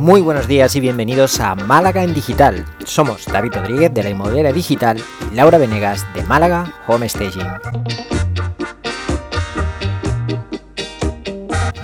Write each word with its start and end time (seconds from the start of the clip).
Muy 0.00 0.22
buenos 0.22 0.48
días 0.48 0.74
y 0.76 0.80
bienvenidos 0.80 1.40
a 1.40 1.54
Málaga 1.54 2.02
en 2.02 2.14
Digital. 2.14 2.64
Somos 2.86 3.26
David 3.26 3.52
Rodríguez 3.52 3.92
de 3.92 4.02
la 4.02 4.08
Inmobiliaria 4.08 4.50
Digital 4.50 4.98
y 5.30 5.34
Laura 5.34 5.58
Venegas 5.58 6.06
de 6.14 6.22
Málaga 6.22 6.72
Home 6.86 7.06
Staging. 7.06 7.46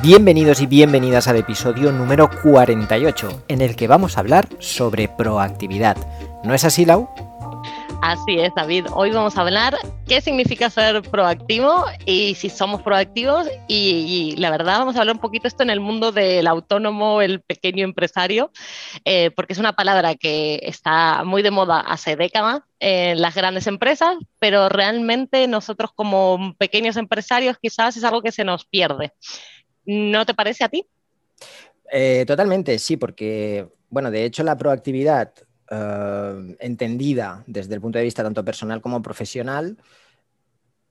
Bienvenidos 0.00 0.62
y 0.62 0.66
bienvenidas 0.66 1.28
al 1.28 1.36
episodio 1.36 1.92
número 1.92 2.30
48, 2.42 3.44
en 3.48 3.60
el 3.60 3.76
que 3.76 3.86
vamos 3.86 4.16
a 4.16 4.20
hablar 4.20 4.48
sobre 4.60 5.08
proactividad. 5.08 5.98
¿No 6.42 6.54
es 6.54 6.64
así, 6.64 6.86
Lau? 6.86 7.10
Así 8.02 8.38
es, 8.38 8.54
David. 8.54 8.86
Hoy 8.92 9.10
vamos 9.10 9.36
a 9.36 9.40
hablar 9.40 9.76
qué 10.06 10.20
significa 10.20 10.70
ser 10.70 11.02
proactivo 11.02 11.84
y 12.04 12.34
si 12.34 12.48
somos 12.48 12.82
proactivos. 12.82 13.48
Y, 13.68 14.34
la 14.38 14.50
verdad, 14.50 14.78
vamos 14.78 14.96
a 14.96 15.00
hablar 15.00 15.16
un 15.16 15.20
poquito 15.20 15.48
esto 15.48 15.62
en 15.62 15.70
el 15.70 15.80
mundo 15.80 16.12
del 16.12 16.46
autónomo, 16.46 17.20
el 17.22 17.40
pequeño 17.40 17.84
empresario, 17.84 18.52
eh, 19.04 19.30
porque 19.32 19.54
es 19.54 19.58
una 19.58 19.74
palabra 19.74 20.14
que 20.14 20.60
está 20.62 21.24
muy 21.24 21.42
de 21.42 21.50
moda 21.50 21.80
hace 21.80 22.16
décadas 22.16 22.60
en 22.78 23.20
las 23.20 23.34
grandes 23.34 23.66
empresas, 23.66 24.16
pero 24.38 24.68
realmente 24.68 25.48
nosotros 25.48 25.90
como 25.94 26.54
pequeños 26.58 26.96
empresarios 26.96 27.56
quizás 27.60 27.96
es 27.96 28.04
algo 28.04 28.22
que 28.22 28.32
se 28.32 28.44
nos 28.44 28.66
pierde. 28.66 29.12
¿No 29.84 30.26
te 30.26 30.34
parece 30.34 30.64
a 30.64 30.68
ti? 30.68 30.86
Eh, 31.92 32.24
totalmente, 32.26 32.78
sí, 32.78 32.96
porque, 32.96 33.68
bueno, 33.88 34.10
de 34.10 34.24
hecho 34.24 34.42
la 34.42 34.56
proactividad 34.56 35.32
eh, 35.70 36.56
entendida 36.60 37.44
desde 37.46 37.74
el 37.74 37.80
punto 37.80 37.98
de 37.98 38.04
vista 38.04 38.22
tanto 38.22 38.44
personal 38.44 38.80
como 38.80 39.02
profesional, 39.02 39.78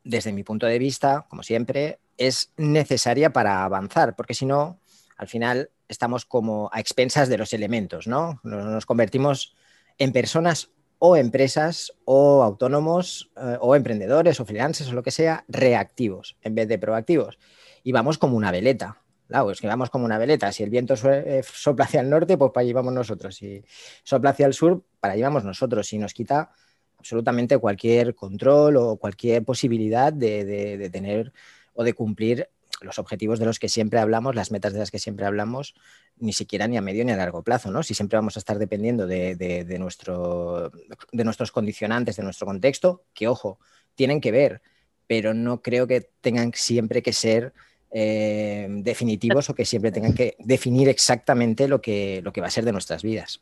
desde 0.03 0.31
mi 0.31 0.43
punto 0.43 0.65
de 0.65 0.79
vista, 0.79 1.25
como 1.29 1.43
siempre, 1.43 1.99
es 2.17 2.51
necesaria 2.57 3.31
para 3.33 3.63
avanzar, 3.63 4.15
porque 4.15 4.33
si 4.33 4.45
no, 4.45 4.79
al 5.17 5.27
final 5.27 5.69
estamos 5.87 6.25
como 6.25 6.69
a 6.73 6.79
expensas 6.79 7.29
de 7.29 7.37
los 7.37 7.53
elementos, 7.53 8.07
¿no? 8.07 8.39
Nos 8.43 8.85
convertimos 8.85 9.55
en 9.97 10.11
personas 10.11 10.69
o 10.99 11.15
empresas 11.15 11.93
o 12.05 12.43
autónomos 12.43 13.31
eh, 13.35 13.57
o 13.59 13.75
emprendedores 13.75 14.39
o 14.39 14.45
freelancers 14.45 14.89
o 14.91 14.93
lo 14.93 15.03
que 15.03 15.11
sea, 15.11 15.43
reactivos 15.47 16.37
en 16.41 16.55
vez 16.55 16.67
de 16.67 16.79
proactivos. 16.79 17.37
Y 17.83 17.91
vamos 17.91 18.17
como 18.17 18.37
una 18.37 18.51
veleta, 18.51 19.01
Claro, 19.27 19.49
es 19.51 19.59
que 19.59 19.67
vamos 19.67 19.89
como 19.89 20.05
una 20.05 20.17
veleta. 20.17 20.51
Si 20.51 20.63
el 20.63 20.69
viento 20.69 20.93
eh, 21.05 21.41
sopla 21.43 21.85
hacia 21.85 22.01
el 22.01 22.09
norte, 22.09 22.37
pues 22.37 22.51
para 22.51 22.61
allí 22.63 22.73
vamos 22.73 22.93
nosotros. 22.93 23.35
Si 23.35 23.63
sopla 24.03 24.31
hacia 24.31 24.45
el 24.45 24.53
sur, 24.53 24.83
para 24.99 25.13
allí 25.13 25.23
vamos 25.23 25.43
nosotros. 25.43 25.91
Y 25.93 25.97
nos 25.97 26.13
quita 26.13 26.51
absolutamente 26.99 27.57
cualquier 27.57 28.15
control 28.15 28.77
o 28.77 28.97
cualquier 28.97 29.43
posibilidad 29.43 30.13
de, 30.13 30.89
tener 30.91 31.33
o 31.73 31.83
de 31.83 31.93
cumplir 31.93 32.49
los 32.81 32.99
objetivos 32.99 33.39
de 33.39 33.45
los 33.45 33.57
que 33.57 33.69
siempre 33.69 33.99
hablamos, 33.99 34.35
las 34.35 34.51
metas 34.51 34.73
de 34.73 34.79
las 34.79 34.91
que 34.91 34.99
siempre 34.99 35.25
hablamos, 35.25 35.75
ni 36.17 36.33
siquiera 36.33 36.67
ni 36.67 36.77
a 36.77 36.81
medio 36.81 37.05
ni 37.05 37.11
a 37.11 37.17
largo 37.17 37.41
plazo, 37.41 37.71
¿no? 37.71 37.83
Si 37.83 37.93
siempre 37.93 38.17
vamos 38.17 38.35
a 38.37 38.39
estar 38.39 38.59
dependiendo 38.59 39.07
de, 39.07 39.77
nuestro, 39.79 40.71
de 41.11 41.23
nuestros 41.23 41.51
condicionantes, 41.51 42.17
de 42.17 42.23
nuestro 42.23 42.45
contexto, 42.45 43.03
que 43.13 43.27
ojo, 43.27 43.59
tienen 43.95 44.19
que 44.19 44.31
ver, 44.31 44.61
pero 45.07 45.33
no 45.33 45.61
creo 45.61 45.87
que 45.87 46.09
tengan 46.21 46.53
siempre 46.53 47.01
que 47.01 47.13
ser 47.13 47.53
eh, 47.91 48.67
definitivos 48.69 49.49
o 49.49 49.55
que 49.55 49.65
siempre 49.65 49.91
tengan 49.91 50.13
que 50.13 50.35
definir 50.39 50.89
exactamente 50.89 51.67
lo 51.67 51.81
que, 51.81 52.21
lo 52.23 52.33
que 52.33 52.41
va 52.41 52.47
a 52.47 52.51
ser 52.51 52.65
de 52.65 52.71
nuestras 52.71 53.03
vidas. 53.03 53.41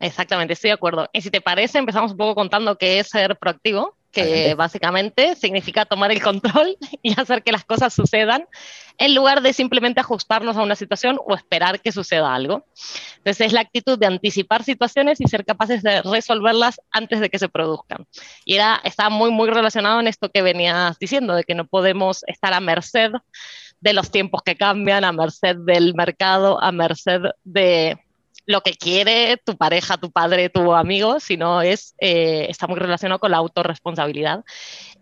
Exactamente, 0.00 0.52
estoy 0.52 0.68
de 0.68 0.74
acuerdo. 0.74 1.08
Y 1.12 1.20
si 1.20 1.30
te 1.30 1.40
parece, 1.40 1.78
empezamos 1.78 2.12
un 2.12 2.16
poco 2.16 2.34
contando 2.34 2.78
qué 2.78 2.98
es 2.98 3.08
ser 3.08 3.36
proactivo, 3.36 3.95
que 4.12 4.54
básicamente 4.54 5.34
significa 5.36 5.84
tomar 5.84 6.10
el 6.10 6.22
control 6.22 6.76
y 7.02 7.18
hacer 7.18 7.42
que 7.42 7.52
las 7.52 7.64
cosas 7.64 7.92
sucedan 7.92 8.46
en 8.98 9.14
lugar 9.14 9.42
de 9.42 9.52
simplemente 9.52 10.00
ajustarnos 10.00 10.56
a 10.56 10.62
una 10.62 10.74
situación 10.74 11.18
o 11.26 11.34
esperar 11.34 11.80
que 11.80 11.92
suceda 11.92 12.34
algo. 12.34 12.66
Entonces 13.18 13.48
es 13.48 13.52
la 13.52 13.60
actitud 13.60 13.98
de 13.98 14.06
anticipar 14.06 14.64
situaciones 14.64 15.20
y 15.20 15.28
ser 15.28 15.44
capaces 15.44 15.82
de 15.82 16.02
resolverlas 16.02 16.80
antes 16.90 17.20
de 17.20 17.28
que 17.28 17.38
se 17.38 17.48
produzcan. 17.48 18.06
Y 18.44 18.54
era, 18.54 18.80
está 18.84 19.10
muy, 19.10 19.30
muy 19.30 19.50
relacionado 19.50 20.00
en 20.00 20.08
esto 20.08 20.30
que 20.30 20.42
venías 20.42 20.98
diciendo, 20.98 21.34
de 21.34 21.44
que 21.44 21.54
no 21.54 21.66
podemos 21.66 22.22
estar 22.26 22.54
a 22.54 22.60
merced 22.60 23.10
de 23.80 23.92
los 23.92 24.10
tiempos 24.10 24.42
que 24.42 24.56
cambian, 24.56 25.04
a 25.04 25.12
merced 25.12 25.56
del 25.56 25.94
mercado, 25.94 26.62
a 26.62 26.72
merced 26.72 27.20
de 27.44 27.98
lo 28.46 28.62
que 28.62 28.74
quiere 28.74 29.36
tu 29.44 29.56
pareja, 29.56 29.98
tu 29.98 30.10
padre, 30.10 30.48
tu 30.48 30.72
amigo, 30.72 31.20
sino 31.20 31.62
es, 31.62 31.94
eh, 31.98 32.46
está 32.48 32.66
muy 32.66 32.78
relacionado 32.78 33.18
con 33.18 33.32
la 33.32 33.38
autorresponsabilidad 33.38 34.44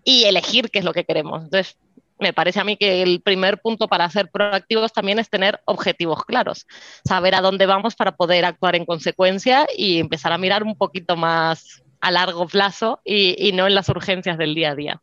y 0.03 0.25
elegir 0.25 0.71
qué 0.71 0.81
es 0.81 0.85
lo 0.85 0.93
que 0.93 1.05
queremos. 1.05 1.45
Entonces, 1.45 1.77
me 2.19 2.33
parece 2.33 2.61
a 2.61 2.65
mí 2.65 2.77
que 2.77 3.03
el 3.03 3.21
primer 3.21 3.61
punto 3.61 3.89
para 3.89 4.09
ser 4.09 4.31
proactivos 4.31 4.93
también 4.93 5.19
es 5.19 5.29
tener 5.29 5.61
objetivos 5.67 6.25
claros, 6.25 6.67
saber 7.05 7.35
a 7.35 7.41
dónde 7.41 7.67
vamos 7.67 7.97
para 7.97 8.17
poder 8.17 8.45
actuar 8.45 8.77
en 8.77 8.87
consecuencia 8.87 9.67
y 9.77 9.99
empezar 9.99 10.33
a 10.33 10.39
mirar 10.39 10.63
un 10.63 10.77
poquito 10.77 11.17
más 11.17 11.83
a 12.01 12.11
largo 12.11 12.47
plazo 12.47 13.01
y, 13.05 13.53
no 13.53 13.67
en 13.67 13.75
las 13.75 13.89
urgencias 13.89 14.39
del 14.39 14.55
día 14.55 14.71
a 14.71 14.75
día. 14.75 15.03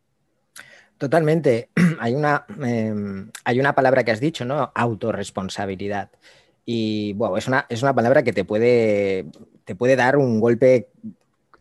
Totalmente. 0.98 1.70
Hay 2.00 2.14
una, 2.14 2.44
em, 2.62 3.30
hay 3.44 3.60
una 3.60 3.74
palabra 3.74 4.04
que 4.04 4.12
has 4.12 4.20
dicho, 4.20 4.44
¿no? 4.44 4.72
Autorresponsabilidad. 4.74 6.10
Y 6.64 7.12
bueno, 7.14 7.36
es 7.36 7.48
una, 7.48 7.66
es 7.68 7.82
una 7.82 7.94
palabra 7.94 8.22
que 8.22 8.32
te 8.32 8.44
puede, 8.44 9.26
te 9.64 9.74
puede 9.74 9.96
dar 9.96 10.16
un 10.16 10.40
golpe 10.40 10.88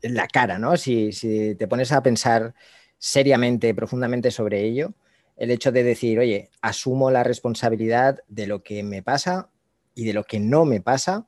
en 0.02 0.16
la 0.16 0.28
cara, 0.28 0.60
¿no? 0.60 0.78
Si, 0.78 1.12
si, 1.12 1.56
te 1.56 1.68
pones 1.68 1.92
a 1.92 2.04
pensar 2.04 2.54
seriamente, 2.98 3.74
profundamente 3.74 4.32
sobre 4.32 4.64
ello, 4.64 4.94
el 5.38 5.50
hecho 5.52 5.72
de 5.72 5.84
decir, 5.84 6.20
oye, 6.20 6.50
asumo 6.62 7.10
la 7.10 7.24
responsabilidad 7.24 8.20
de 8.28 8.48
lo 8.48 8.62
que 8.64 8.84
me 8.84 9.02
pasa 9.02 9.50
y 9.96 10.06
de 10.06 10.14
lo 10.14 10.24
que 10.24 10.40
no 10.40 10.66
me 10.66 10.82
pasa, 10.82 11.26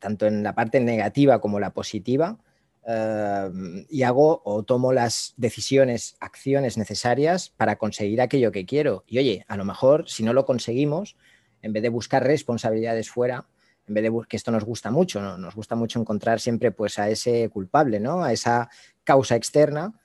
tanto 0.00 0.26
en 0.26 0.42
la 0.42 0.54
parte 0.54 0.80
negativa 0.80 1.40
como 1.40 1.60
la 1.60 1.70
positiva, 1.70 2.38
eh, 2.86 3.50
y 3.88 4.02
hago 4.02 4.42
o 4.44 4.62
tomo 4.62 4.92
las 4.92 5.34
decisiones, 5.36 6.16
acciones 6.20 6.76
necesarias 6.76 7.50
para 7.56 7.76
conseguir 7.76 8.20
aquello 8.20 8.52
que 8.52 8.66
quiero. 8.66 9.04
Y 9.06 9.18
oye, 9.18 9.44
a 9.48 9.56
lo 9.56 9.64
mejor 9.64 10.08
si 10.08 10.22
no 10.22 10.32
lo 10.32 10.44
conseguimos, 10.44 11.16
en 11.64 11.72
vez 11.72 11.82
de 11.82 11.88
buscar 11.88 12.22
responsabilidades 12.22 13.08
fuera, 13.08 13.46
en 13.88 13.94
vez 13.94 14.04
de 14.04 14.12
que 14.28 14.36
esto 14.36 14.50
nos 14.50 14.64
gusta 14.64 14.90
mucho, 14.90 15.22
¿no? 15.22 15.38
nos 15.38 15.54
gusta 15.54 15.74
mucho 15.74 15.98
encontrar 15.98 16.38
siempre 16.38 16.72
pues 16.72 16.98
a 16.98 17.08
ese 17.08 17.48
culpable, 17.48 18.00
¿no? 18.00 18.22
A 18.22 18.32
esa 18.32 18.68
causa 19.02 19.34
externa, 19.34 19.98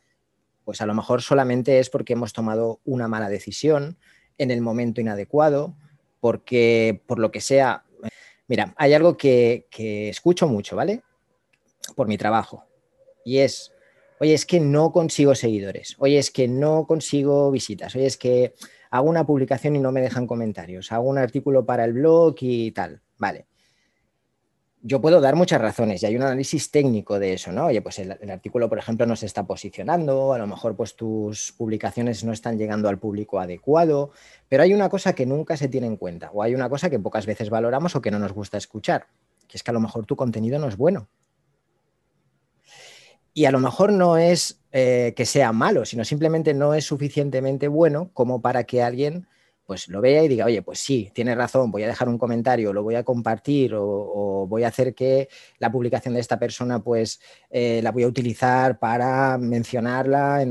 pues 0.64 0.80
a 0.80 0.86
lo 0.86 0.94
mejor 0.94 1.22
solamente 1.22 1.80
es 1.80 1.90
porque 1.90 2.14
hemos 2.14 2.32
tomado 2.32 2.80
una 2.86 3.10
mala 3.10 3.28
decisión 3.28 3.98
en 4.38 4.52
el 4.52 4.62
momento 4.62 5.02
inadecuado, 5.02 5.76
porque 6.22 7.02
por 7.06 7.20
lo 7.20 7.30
que 7.30 7.42
sea, 7.42 7.84
mira, 8.48 8.74
hay 8.78 8.94
algo 8.94 9.18
que, 9.18 9.68
que 9.70 10.08
escucho 10.08 10.48
mucho, 10.48 10.78
¿vale? 10.78 11.04
Por 11.94 12.08
mi 12.08 12.18
trabajo, 12.18 12.66
y 13.26 13.40
es, 13.40 13.74
oye, 14.22 14.34
es 14.34 14.46
que 14.46 14.62
no 14.62 14.94
consigo 14.94 15.36
seguidores, 15.36 15.98
oye, 16.00 16.20
es 16.20 16.32
que 16.32 16.48
no 16.48 16.88
consigo 16.88 17.52
visitas, 17.52 17.96
oye, 17.96 18.06
es 18.06 18.16
que 18.16 18.54
hago 18.90 19.10
una 19.10 19.26
publicación 19.26 19.76
y 19.76 19.80
no 19.80 19.92
me 19.92 20.02
dejan 20.02 20.28
comentarios, 20.28 20.92
hago 20.92 21.10
un 21.10 21.18
artículo 21.18 21.66
para 21.66 21.86
el 21.86 21.94
blog 21.94 22.36
y 22.42 22.72
tal. 22.72 23.02
Vale. 23.18 23.46
Yo 24.82 25.02
puedo 25.02 25.20
dar 25.20 25.36
muchas 25.36 25.60
razones 25.60 26.02
y 26.02 26.06
hay 26.06 26.16
un 26.16 26.24
análisis 26.24 26.72
técnico 26.72 27.20
de 27.20 27.34
eso, 27.34 27.52
¿no? 27.52 27.66
Oye, 27.66 27.82
pues 27.82 28.00
el, 28.00 28.32
artículo, 28.32 28.70
por 28.70 28.78
ejemplo, 28.78 29.06
no 29.06 29.18
se 29.18 29.26
está 29.26 29.46
posicionando, 29.46 30.32
a 30.32 30.38
lo 30.38 30.48
mejor 30.48 30.78
pues 30.78 30.96
tus 30.96 31.52
publicaciones 31.58 32.24
no 32.24 32.32
están 32.32 32.58
llegando 32.58 32.88
al 32.88 32.98
público 32.98 33.42
adecuado, 33.42 34.12
pero 34.48 34.64
hay 34.64 34.74
una 34.74 34.88
cosa 34.88 35.14
que 35.14 35.26
nunca 35.26 35.58
se 35.58 35.68
tiene 35.68 35.88
en 35.88 35.98
cuenta 35.98 36.32
o 36.32 36.44
hay 36.44 36.56
una 36.56 36.70
cosa 36.70 36.90
que 36.90 36.98
pocas 36.98 37.26
veces 37.26 37.50
valoramos 37.50 37.94
o 37.98 38.02
que 38.02 38.10
no 38.10 38.20
nos 38.20 38.32
gusta 38.32 38.58
escuchar, 38.58 39.08
que 39.50 39.58
es 39.58 39.64
que 39.64 39.72
a 39.72 39.74
lo 39.74 39.82
mejor 39.82 40.06
tu 40.06 40.16
contenido 40.16 40.60
no 40.60 40.70
es 40.70 40.78
bueno. 40.78 41.10
Y 43.34 43.46
a 43.46 43.52
lo 43.52 43.60
mejor 43.60 43.92
no 43.92 44.18
es 44.18 44.60
eh, 44.72 45.14
que 45.16 45.26
sea 45.26 45.52
malo, 45.52 45.86
sino 45.86 46.06
simplemente 46.06 46.54
no 46.54 46.74
es 46.74 46.86
suficientemente 46.86 47.68
bueno 47.68 48.12
como 48.14 48.42
para 48.42 48.64
que 48.66 48.84
alguien 48.84 49.28
pues 49.70 49.88
lo 49.88 50.02
vea 50.02 50.24
y 50.24 50.28
diga, 50.28 50.46
oye, 50.46 50.64
pues 50.64 50.80
sí, 50.80 51.12
tiene 51.14 51.36
razón, 51.36 51.70
voy 51.70 51.84
a 51.84 51.88
dejar 51.88 52.10
un 52.10 52.18
comentario, 52.18 52.74
lo 52.74 52.82
voy 52.82 52.96
a 52.96 53.04
compartir 53.04 53.76
o, 53.76 54.48
voy 54.50 54.64
a 54.64 54.70
hacer 54.70 54.96
que 54.96 55.30
la 55.60 55.72
publicación 55.72 56.16
de 56.16 56.22
esta 56.22 56.40
persona 56.40 56.80
pues 56.80 57.20
eh, 57.52 57.80
la 57.84 57.92
voy 57.92 58.02
a 58.02 58.08
utilizar 58.08 58.80
para 58.80 59.38
mencionarla 59.38 60.44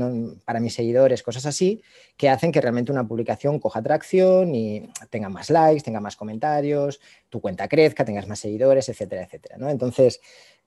para 0.45 0.61
mis 0.61 0.73
seguidores, 0.73 1.21
cosas 1.21 1.45
así, 1.45 1.81
que 2.15 2.29
hacen 2.29 2.53
que 2.53 2.61
realmente 2.61 2.93
una 2.93 3.05
publicación 3.05 3.59
coja 3.59 3.79
atracción 3.79 4.55
y 4.55 4.89
tenga 5.09 5.27
más 5.27 5.49
likes, 5.49 5.83
tenga 5.83 5.99
más 5.99 6.15
comentarios, 6.15 7.01
tu 7.27 7.41
cuenta 7.41 7.67
crezca, 7.67 8.05
tengas 8.05 8.25
más 8.25 8.39
seguidores, 8.39 8.87
etcétera, 8.87 9.23
etcétera. 9.23 9.57
¿no? 9.57 9.69
Entonces, 9.69 10.21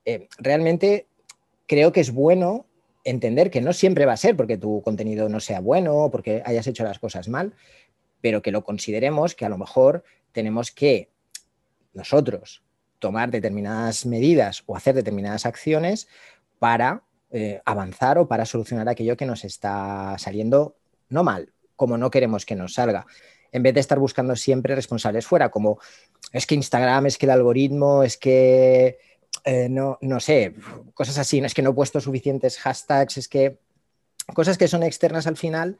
eh, 0.04 0.28
realmente 0.36 1.06
creo 1.66 1.92
que 1.92 2.00
es 2.00 2.12
bueno 2.12 2.66
entender 3.04 3.50
que 3.50 3.60
no 3.60 3.72
siempre 3.72 4.06
va 4.06 4.12
a 4.12 4.16
ser 4.16 4.36
porque 4.36 4.58
tu 4.58 4.82
contenido 4.82 5.28
no 5.28 5.40
sea 5.40 5.60
bueno 5.60 5.96
o 5.96 6.10
porque 6.10 6.42
hayas 6.44 6.66
hecho 6.66 6.84
las 6.84 6.98
cosas 6.98 7.28
mal, 7.28 7.54
pero 8.20 8.42
que 8.42 8.52
lo 8.52 8.64
consideremos 8.64 9.34
que 9.34 9.44
a 9.44 9.48
lo 9.48 9.58
mejor 9.58 10.04
tenemos 10.32 10.70
que 10.70 11.08
nosotros 11.94 12.62
tomar 12.98 13.30
determinadas 13.30 14.06
medidas 14.06 14.62
o 14.66 14.76
hacer 14.76 14.94
determinadas 14.94 15.44
acciones 15.44 16.08
para 16.58 17.02
eh, 17.30 17.60
avanzar 17.64 18.18
o 18.18 18.28
para 18.28 18.46
solucionar 18.46 18.88
aquello 18.88 19.16
que 19.16 19.26
nos 19.26 19.44
está 19.44 20.16
saliendo 20.18 20.76
no 21.08 21.24
mal, 21.24 21.52
como 21.76 21.98
no 21.98 22.10
queremos 22.10 22.46
que 22.46 22.54
nos 22.54 22.74
salga. 22.74 23.06
en 23.50 23.62
vez 23.62 23.74
de 23.74 23.80
estar 23.80 23.98
buscando 23.98 24.34
siempre 24.34 24.74
responsables 24.74 25.26
fuera, 25.26 25.50
como 25.50 25.78
es 26.32 26.46
que 26.46 26.54
Instagram, 26.54 27.06
es 27.06 27.18
que 27.18 27.26
el 27.26 27.32
algoritmo, 27.32 28.02
es 28.02 28.16
que, 28.16 28.98
eh, 29.44 29.68
no, 29.68 29.98
no 30.00 30.20
sé, 30.20 30.54
cosas 30.94 31.18
así, 31.18 31.38
es 31.38 31.54
que 31.54 31.62
no 31.62 31.70
he 31.70 31.74
puesto 31.74 32.00
suficientes 32.00 32.58
hashtags, 32.58 33.16
es 33.16 33.28
que 33.28 33.58
cosas 34.34 34.58
que 34.58 34.68
son 34.68 34.82
externas 34.82 35.26
al 35.26 35.36
final 35.36 35.78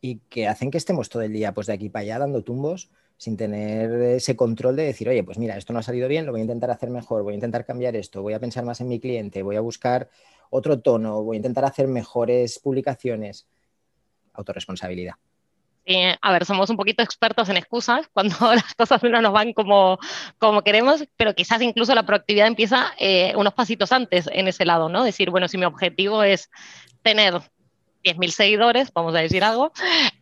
y 0.00 0.18
que 0.28 0.48
hacen 0.48 0.70
que 0.70 0.78
estemos 0.78 1.08
todo 1.08 1.22
el 1.22 1.32
día 1.32 1.52
pues 1.52 1.66
de 1.66 1.74
aquí 1.74 1.88
para 1.88 2.02
allá 2.02 2.18
dando 2.18 2.42
tumbos 2.42 2.90
sin 3.16 3.36
tener 3.36 3.92
ese 3.92 4.34
control 4.34 4.74
de 4.74 4.84
decir, 4.84 5.08
oye, 5.08 5.22
pues 5.22 5.38
mira, 5.38 5.56
esto 5.56 5.72
no 5.72 5.78
ha 5.78 5.82
salido 5.82 6.08
bien, 6.08 6.26
lo 6.26 6.32
voy 6.32 6.40
a 6.40 6.42
intentar 6.42 6.70
hacer 6.72 6.90
mejor, 6.90 7.22
voy 7.22 7.34
a 7.34 7.36
intentar 7.36 7.64
cambiar 7.64 7.94
esto, 7.94 8.20
voy 8.20 8.32
a 8.32 8.40
pensar 8.40 8.64
más 8.64 8.80
en 8.80 8.88
mi 8.88 8.98
cliente, 8.98 9.42
voy 9.42 9.54
a 9.54 9.60
buscar 9.60 10.10
otro 10.50 10.80
tono, 10.80 11.22
voy 11.22 11.36
a 11.36 11.38
intentar 11.38 11.64
hacer 11.64 11.86
mejores 11.86 12.58
publicaciones. 12.58 13.46
Autoresponsabilidad. 14.32 15.14
A 16.20 16.32
ver, 16.32 16.44
somos 16.44 16.70
un 16.70 16.76
poquito 16.76 17.02
expertos 17.02 17.48
en 17.48 17.56
excusas 17.56 18.08
cuando 18.12 18.36
las 18.54 18.74
cosas 18.74 19.02
no 19.02 19.20
nos 19.20 19.32
van 19.32 19.52
como, 19.52 19.98
como 20.38 20.62
queremos, 20.62 21.04
pero 21.16 21.34
quizás 21.34 21.60
incluso 21.62 21.94
la 21.94 22.06
proactividad 22.06 22.46
empieza 22.46 22.92
eh, 22.98 23.32
unos 23.36 23.54
pasitos 23.54 23.92
antes 23.92 24.28
en 24.32 24.48
ese 24.48 24.64
lado, 24.64 24.88
¿no? 24.88 25.04
Decir, 25.04 25.30
bueno, 25.30 25.48
si 25.48 25.58
mi 25.58 25.64
objetivo 25.64 26.22
es 26.22 26.50
tener 27.02 27.34
10.000 28.04 28.30
seguidores, 28.30 28.92
vamos 28.92 29.14
a 29.14 29.18
decir 29.18 29.44
algo, 29.44 29.72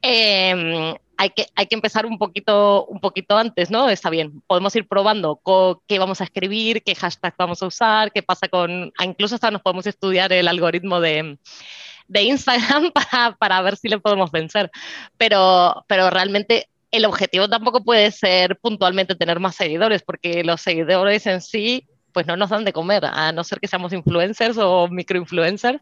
eh, 0.02 0.94
hay 1.20 1.30
que, 1.30 1.46
hay 1.54 1.66
que 1.66 1.74
empezar 1.74 2.06
un 2.06 2.16
poquito, 2.16 2.86
un 2.86 2.98
poquito 2.98 3.36
antes, 3.36 3.70
¿no? 3.70 3.90
Está 3.90 4.08
bien, 4.08 4.42
podemos 4.46 4.74
ir 4.74 4.88
probando 4.88 5.38
qué 5.86 5.98
vamos 5.98 6.22
a 6.22 6.24
escribir, 6.24 6.82
qué 6.82 6.94
hashtag 6.94 7.34
vamos 7.36 7.62
a 7.62 7.66
usar, 7.66 8.10
qué 8.10 8.22
pasa 8.22 8.48
con, 8.48 8.90
incluso 9.02 9.34
hasta 9.34 9.50
nos 9.50 9.60
podemos 9.60 9.86
estudiar 9.86 10.32
el 10.32 10.48
algoritmo 10.48 10.98
de, 10.98 11.36
de 12.10 12.22
Instagram 12.22 12.90
para, 12.92 13.36
para, 13.36 13.62
ver 13.62 13.76
si 13.76 13.88
le 13.88 13.98
podemos 13.98 14.30
vencer, 14.30 14.70
pero, 15.16 15.84
pero 15.86 16.10
realmente 16.10 16.68
el 16.90 17.04
objetivo 17.04 17.48
tampoco 17.48 17.82
puede 17.82 18.10
ser 18.10 18.58
puntualmente 18.58 19.14
tener 19.14 19.38
más 19.38 19.54
seguidores, 19.54 20.02
porque 20.02 20.44
los 20.44 20.60
seguidores 20.60 21.26
en 21.26 21.40
sí 21.40 21.86
pues 22.12 22.26
no 22.26 22.36
nos 22.36 22.50
dan 22.50 22.64
de 22.64 22.72
comer, 22.72 23.04
a 23.04 23.30
no 23.30 23.44
ser 23.44 23.60
que 23.60 23.68
seamos 23.68 23.92
influencers 23.92 24.58
o 24.58 24.88
microinfluencers. 24.88 25.78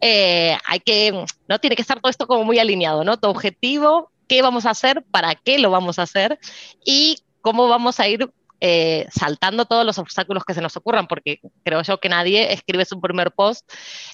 Eh, 0.00 0.58
hay 0.66 0.80
que, 0.80 1.24
no 1.48 1.58
tiene 1.60 1.76
que 1.76 1.82
estar 1.82 2.00
todo 2.00 2.10
esto 2.10 2.26
como 2.26 2.42
muy 2.42 2.58
alineado, 2.58 3.04
¿no? 3.04 3.16
Tu 3.18 3.28
objetivo 3.28 4.10
qué 4.26 4.42
vamos 4.42 4.66
a 4.66 4.70
hacer, 4.70 5.04
para 5.10 5.36
qué 5.36 5.60
lo 5.60 5.70
vamos 5.70 6.00
a 6.00 6.02
hacer 6.02 6.40
y 6.84 7.18
cómo 7.40 7.68
vamos 7.68 8.00
a 8.00 8.08
ir 8.08 8.28
eh, 8.60 9.06
saltando 9.10 9.64
todos 9.64 9.86
los 9.86 9.98
obstáculos 9.98 10.44
que 10.44 10.54
se 10.54 10.60
nos 10.60 10.76
ocurran, 10.76 11.06
porque 11.06 11.40
creo 11.64 11.82
yo 11.82 11.98
que 11.98 12.08
nadie 12.08 12.52
escribe 12.52 12.84
su 12.84 13.00
primer 13.00 13.32
post 13.32 13.70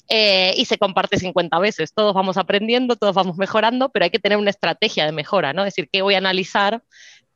eh, 0.09 0.55
y 0.57 0.65
se 0.65 0.79
comparte 0.79 1.19
50 1.19 1.59
veces. 1.59 1.93
Todos 1.93 2.15
vamos 2.15 2.37
aprendiendo, 2.37 2.97
todos 2.97 3.15
vamos 3.15 3.37
mejorando, 3.37 3.91
pero 3.91 4.05
hay 4.05 4.11
que 4.11 4.19
tener 4.19 4.39
una 4.39 4.51
estrategia 4.51 5.05
de 5.07 5.13
mejora, 5.13 5.53
¿no? 5.53 5.63
Es 5.63 5.75
decir, 5.75 5.89
qué 5.91 6.03
voy 6.03 6.15
a 6.15 6.19
analizar 6.19 6.83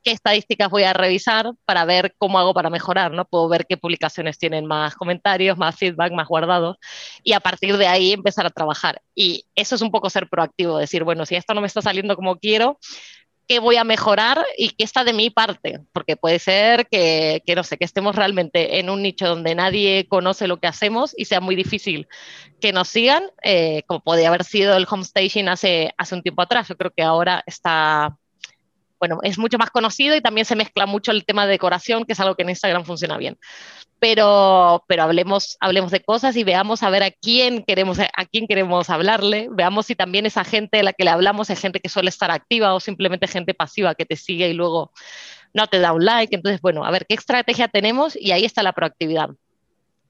qué 0.03 0.11
estadísticas 0.11 0.69
voy 0.69 0.83
a 0.83 0.93
revisar 0.93 1.51
para 1.65 1.85
ver 1.85 2.15
cómo 2.17 2.39
hago 2.39 2.53
para 2.53 2.69
mejorar, 2.69 3.11
¿no? 3.11 3.25
Puedo 3.25 3.47
ver 3.49 3.65
qué 3.67 3.77
publicaciones 3.77 4.37
tienen 4.37 4.65
más 4.65 4.95
comentarios, 4.95 5.57
más 5.57 5.75
feedback, 5.75 6.11
más 6.11 6.27
guardados 6.27 6.77
y 7.23 7.33
a 7.33 7.39
partir 7.39 7.77
de 7.77 7.87
ahí 7.87 8.13
empezar 8.13 8.45
a 8.45 8.49
trabajar. 8.49 9.01
Y 9.15 9.45
eso 9.55 9.75
es 9.75 9.81
un 9.81 9.91
poco 9.91 10.09
ser 10.09 10.27
proactivo, 10.29 10.77
decir, 10.77 11.03
bueno, 11.03 11.25
si 11.25 11.35
esto 11.35 11.53
no 11.53 11.61
me 11.61 11.67
está 11.67 11.81
saliendo 11.81 12.15
como 12.15 12.37
quiero, 12.37 12.79
¿qué 13.51 13.59
voy 13.59 13.75
a 13.75 13.83
mejorar 13.83 14.45
y 14.57 14.69
qué 14.69 14.85
está 14.85 15.03
de 15.03 15.11
mi 15.11 15.29
parte? 15.29 15.81
Porque 15.91 16.15
puede 16.15 16.39
ser 16.39 16.87
que, 16.87 17.43
que 17.45 17.53
no 17.53 17.63
sé, 17.63 17.77
que 17.77 17.83
estemos 17.83 18.15
realmente 18.15 18.79
en 18.79 18.89
un 18.89 19.01
nicho 19.01 19.27
donde 19.27 19.53
nadie 19.55 20.07
conoce 20.07 20.47
lo 20.47 20.61
que 20.61 20.67
hacemos 20.67 21.13
y 21.17 21.25
sea 21.25 21.41
muy 21.41 21.57
difícil 21.57 22.07
que 22.61 22.71
nos 22.71 22.87
sigan, 22.87 23.23
eh, 23.43 23.83
como 23.87 23.99
podía 23.99 24.29
haber 24.29 24.45
sido 24.45 24.77
el 24.77 24.87
home 24.89 25.03
staging 25.03 25.49
hace, 25.49 25.93
hace 25.97 26.15
un 26.15 26.21
tiempo 26.21 26.41
atrás. 26.41 26.69
Yo 26.69 26.77
creo 26.77 26.91
que 26.95 27.03
ahora 27.03 27.43
está 27.45 28.17
bueno, 29.01 29.17
es 29.23 29.39
mucho 29.39 29.57
más 29.57 29.71
conocido 29.71 30.15
y 30.15 30.21
también 30.21 30.45
se 30.45 30.55
mezcla 30.55 30.85
mucho 30.85 31.11
el 31.11 31.25
tema 31.25 31.45
de 31.45 31.53
decoración, 31.53 32.05
que 32.05 32.13
es 32.13 32.19
algo 32.19 32.35
que 32.35 32.43
en 32.43 32.51
Instagram 32.51 32.85
funciona 32.85 33.17
bien. 33.17 33.35
Pero, 33.97 34.85
pero 34.87 35.01
hablemos, 35.01 35.57
hablemos 35.59 35.89
de 35.89 36.03
cosas 36.03 36.35
y 36.37 36.43
veamos 36.43 36.83
a 36.83 36.91
ver 36.91 37.01
a 37.01 37.09
quién, 37.09 37.63
queremos, 37.63 37.97
a 37.99 38.25
quién 38.25 38.45
queremos 38.45 38.91
hablarle, 38.91 39.47
veamos 39.51 39.87
si 39.87 39.95
también 39.95 40.27
esa 40.27 40.43
gente 40.43 40.81
a 40.81 40.83
la 40.83 40.93
que 40.93 41.03
le 41.03 41.09
hablamos 41.09 41.49
es 41.49 41.59
gente 41.59 41.79
que 41.79 41.89
suele 41.89 42.09
estar 42.09 42.29
activa 42.29 42.75
o 42.75 42.79
simplemente 42.79 43.27
gente 43.27 43.55
pasiva 43.55 43.95
que 43.95 44.05
te 44.05 44.15
sigue 44.15 44.49
y 44.49 44.53
luego 44.53 44.91
no 45.51 45.65
te 45.65 45.79
da 45.79 45.93
un 45.93 46.05
like. 46.05 46.35
Entonces, 46.35 46.61
bueno, 46.61 46.85
a 46.85 46.91
ver 46.91 47.07
qué 47.07 47.15
estrategia 47.15 47.69
tenemos 47.69 48.15
y 48.15 48.33
ahí 48.33 48.45
está 48.45 48.61
la 48.61 48.73
proactividad 48.73 49.31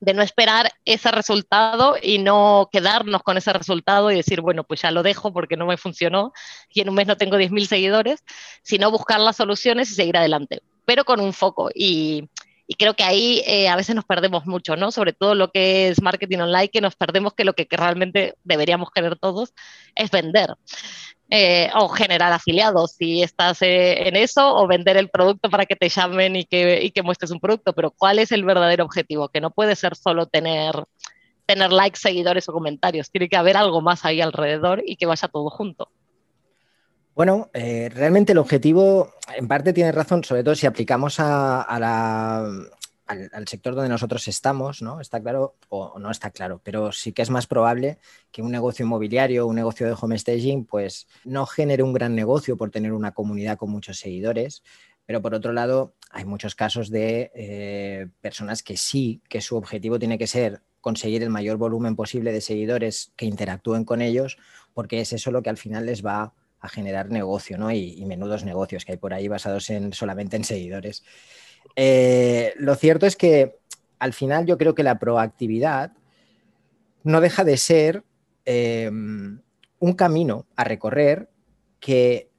de 0.01 0.15
no 0.15 0.24
esperar 0.24 0.74
ese 0.83 1.12
resultado 1.12 1.95
y 2.01 2.18
no 2.18 2.69
quedarnos 2.71 3.21
con 3.21 3.38
ese 3.38 3.53
resultado 3.53 4.12
y 4.12 4.15
decir, 4.15 4.42
bueno, 4.42 4.63
pues 4.63 4.81
ya 4.81 4.89
lo 4.89 5.03
dejo 5.03 5.31
porque 5.31 5.56
no 5.56 5.68
me 5.68 5.77
funcionó 5.77 6.33
y 6.69 6.81
en 6.81 6.89
un 6.89 6.95
mes 6.95 7.07
no 7.07 7.18
tengo 7.18 7.38
10.000 7.38 7.68
seguidores, 7.68 8.25
sino 8.63 8.92
buscar 8.92 9.19
las 9.19 9.38
soluciones 9.38 9.92
y 9.92 9.95
seguir 9.95 10.18
adelante, 10.18 10.63
pero 10.86 11.06
con 11.06 11.21
un 11.21 11.33
foco. 11.33 11.69
Y, 11.74 12.27
creo 12.75 12.95
que 12.95 13.03
ahí 13.03 13.41
eh, 13.45 13.69
a 13.69 13.75
veces 13.75 13.95
nos 13.95 14.06
perdemos 14.06 14.45
mucho, 14.45 14.75
¿no? 14.75 14.91
Sobre 14.91 15.13
todo 15.13 15.35
lo 15.35 15.51
que 15.51 15.89
es 15.89 16.01
marketing 16.01 16.39
online, 16.39 16.69
que 16.69 16.81
nos 16.81 16.95
perdemos 16.95 17.33
que 17.33 17.44
lo 17.44 17.53
que 17.53 17.68
realmente 17.69 18.35
deberíamos 18.44 18.91
querer 18.91 19.18
todos 19.18 19.53
es 19.95 20.12
vender. 20.12 20.56
Eh, 21.33 21.69
o 21.75 21.88
generar 21.88 22.33
afiliados 22.33 22.91
si 22.91 23.23
estás 23.23 23.62
eh, 23.62 24.06
en 24.06 24.18
eso, 24.18 24.53
o 24.53 24.68
vender 24.68 24.97
el 24.97 25.09
producto 25.09 25.50
para 25.50 25.65
que 25.65 25.77
te 25.77 25.88
llamen 25.88 26.35
y 26.35 26.44
que, 26.44 26.83
y 26.83 26.91
que 26.91 27.03
muestres 27.03 27.31
un 27.31 27.39
producto, 27.39 27.71
pero 27.71 27.91
¿cuál 27.91 28.19
es 28.19 28.33
el 28.33 28.44
verdadero 28.44 28.83
objetivo? 28.83 29.29
Que 29.29 29.39
no 29.39 29.50
puede 29.50 29.77
ser 29.77 29.95
solo 29.95 30.25
tener, 30.25 30.74
tener 31.45 31.71
likes, 31.71 32.00
seguidores 32.01 32.50
o 32.50 32.51
comentarios, 32.51 33.09
tiene 33.09 33.29
que 33.29 33.38
haber 33.38 33.56
algo 33.56 33.79
más 33.79 34.03
ahí 34.03 34.19
alrededor 34.19 34.83
y 34.85 34.97
que 34.97 35.06
vaya 35.06 35.29
todo 35.29 35.50
junto. 35.50 35.89
Bueno, 37.15 37.49
eh, 37.53 37.89
realmente 37.93 38.31
el 38.31 38.37
objetivo, 38.37 39.13
en 39.35 39.47
parte 39.47 39.73
tiene 39.73 39.91
razón, 39.91 40.23
sobre 40.23 40.43
todo 40.43 40.55
si 40.55 40.65
aplicamos 40.65 41.19
a, 41.19 41.61
a 41.61 41.79
la, 41.79 42.49
al, 43.05 43.47
sector 43.47 43.75
donde 43.75 43.89
nosotros 43.89 44.27
estamos, 44.27 44.81
¿no? 44.81 45.01
Está 45.01 45.21
claro 45.21 45.55
o 45.69 45.99
no 45.99 46.11
está 46.11 46.31
claro, 46.31 46.61
pero 46.63 46.91
sí 46.91 47.11
que 47.11 47.21
es 47.21 47.29
más 47.29 47.47
probable 47.47 47.97
que 48.31 48.41
un 48.41 48.51
negocio 48.51 48.85
inmobiliario, 48.85 49.47
un 49.47 49.55
negocio 49.55 49.87
de 49.87 49.95
home 49.99 50.17
staging, 50.17 50.65
pues 50.65 51.07
no 51.25 51.45
genere 51.45 51.83
un 51.83 51.93
gran 51.93 52.15
negocio 52.15 52.57
por 52.57 52.71
tener 52.71 52.93
una 52.93 53.11
comunidad 53.11 53.57
con 53.57 53.69
muchos 53.69 53.99
seguidores, 53.99 54.63
pero 55.05 55.21
por 55.21 55.33
otro 55.33 55.51
lado 55.51 55.93
hay 56.11 56.25
muchos 56.25 56.55
casos 56.55 56.89
de 56.89 57.31
eh, 57.35 58.07
personas 58.21 58.63
que 58.63 58.77
sí, 58.77 59.21
que 59.27 59.41
su 59.41 59.57
objetivo 59.57 59.99
tiene 59.99 60.17
que 60.17 60.27
ser 60.27 60.61
conseguir 60.79 61.23
el 61.23 61.29
mayor 61.29 61.57
volumen 61.57 61.95
posible 61.95 62.31
de 62.31 62.41
seguidores 62.41 63.11
que 63.15 63.25
interactúen 63.25 63.83
con 63.85 64.01
ellos, 64.01 64.37
porque 64.73 65.01
es 65.01 65.13
eso 65.13 65.31
lo 65.31 65.43
que 65.43 65.49
al 65.49 65.57
final 65.57 65.85
les 65.85 66.03
va 66.03 66.33
a 66.61 66.69
generar 66.69 67.09
negocio, 67.09 67.57
¿no? 67.57 67.71
Y, 67.71 67.95
y 67.97 68.05
menudos 68.05 68.45
negocios 68.45 68.86
que 68.86 68.93
hay 68.93 68.97
por 68.97 69.13
ahí 69.13 69.27
basados 69.27 69.69
en 69.69 69.93
solamente 69.93 70.38
en 70.38 70.43
seguidores. 70.43 71.03
Eh, 71.75 72.53
lo 72.57 72.75
cierto 72.75 73.05
es 73.05 73.15
que 73.15 73.59
al 74.00 74.13
final 74.13 74.45
yo 74.45 74.57
creo 74.57 74.75
que 74.75 74.83
la 74.83 75.00
proactividad 75.00 75.91
no 77.03 77.21
deja 77.21 77.43
de 77.43 77.57
ser 77.57 78.03
em, 78.45 79.41
un 79.79 79.93
camino 79.93 80.45
a 80.55 80.63
recorrer 80.63 81.29
que 81.79 82.29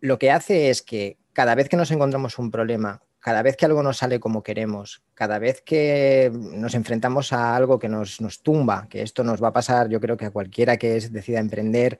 lo 0.00 0.18
que 0.18 0.30
hace 0.30 0.70
es 0.70 0.82
que 0.82 1.18
cada 1.32 1.54
vez 1.54 1.68
que 1.68 1.76
nos 1.76 1.90
encontramos 1.90 2.38
un 2.38 2.50
problema, 2.50 3.02
cada 3.20 3.42
vez 3.42 3.56
que 3.56 3.66
algo 3.66 3.82
no 3.82 3.92
sale 3.92 4.20
como 4.20 4.42
queremos, 4.42 5.02
cada 5.14 5.38
vez 5.38 5.60
que 5.60 6.30
nos 6.32 6.74
enfrentamos 6.74 7.32
a 7.32 7.54
algo 7.54 7.78
que 7.78 7.88
nos, 7.88 8.18
tumba, 8.42 8.86
que 8.88 9.02
esto 9.02 9.22
nos 9.24 9.42
va 9.42 9.48
a 9.48 9.52
pasar, 9.52 9.88
yo 9.88 10.00
creo 10.00 10.16
que 10.16 10.26
a 10.26 10.30
cualquiera 10.30 10.76
que 10.76 11.00
decida 11.00 11.40
emprender 11.40 11.98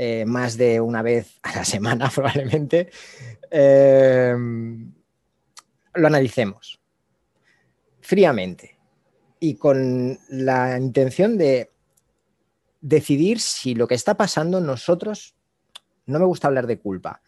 eh, 0.00 0.24
más 0.26 0.56
de 0.56 0.80
una 0.80 1.02
vez 1.02 1.40
a 1.42 1.56
la 1.56 1.64
semana 1.64 2.08
probablemente, 2.08 2.88
em, 3.50 4.92
lo 5.94 6.06
analicemos 6.06 6.80
fríamente 8.00 8.78
y 9.40 9.56
con 9.56 10.16
la 10.28 10.78
intención 10.78 11.36
de 11.36 11.72
decidir 12.80 13.40
si 13.40 13.74
lo 13.74 13.88
que 13.88 13.96
está 13.96 14.16
pasando 14.16 14.60
nosotros, 14.60 15.34
no 16.06 16.20
me 16.20 16.26
gusta 16.26 16.46
hablar 16.46 16.68
de 16.68 16.78
culpa, 16.78 17.20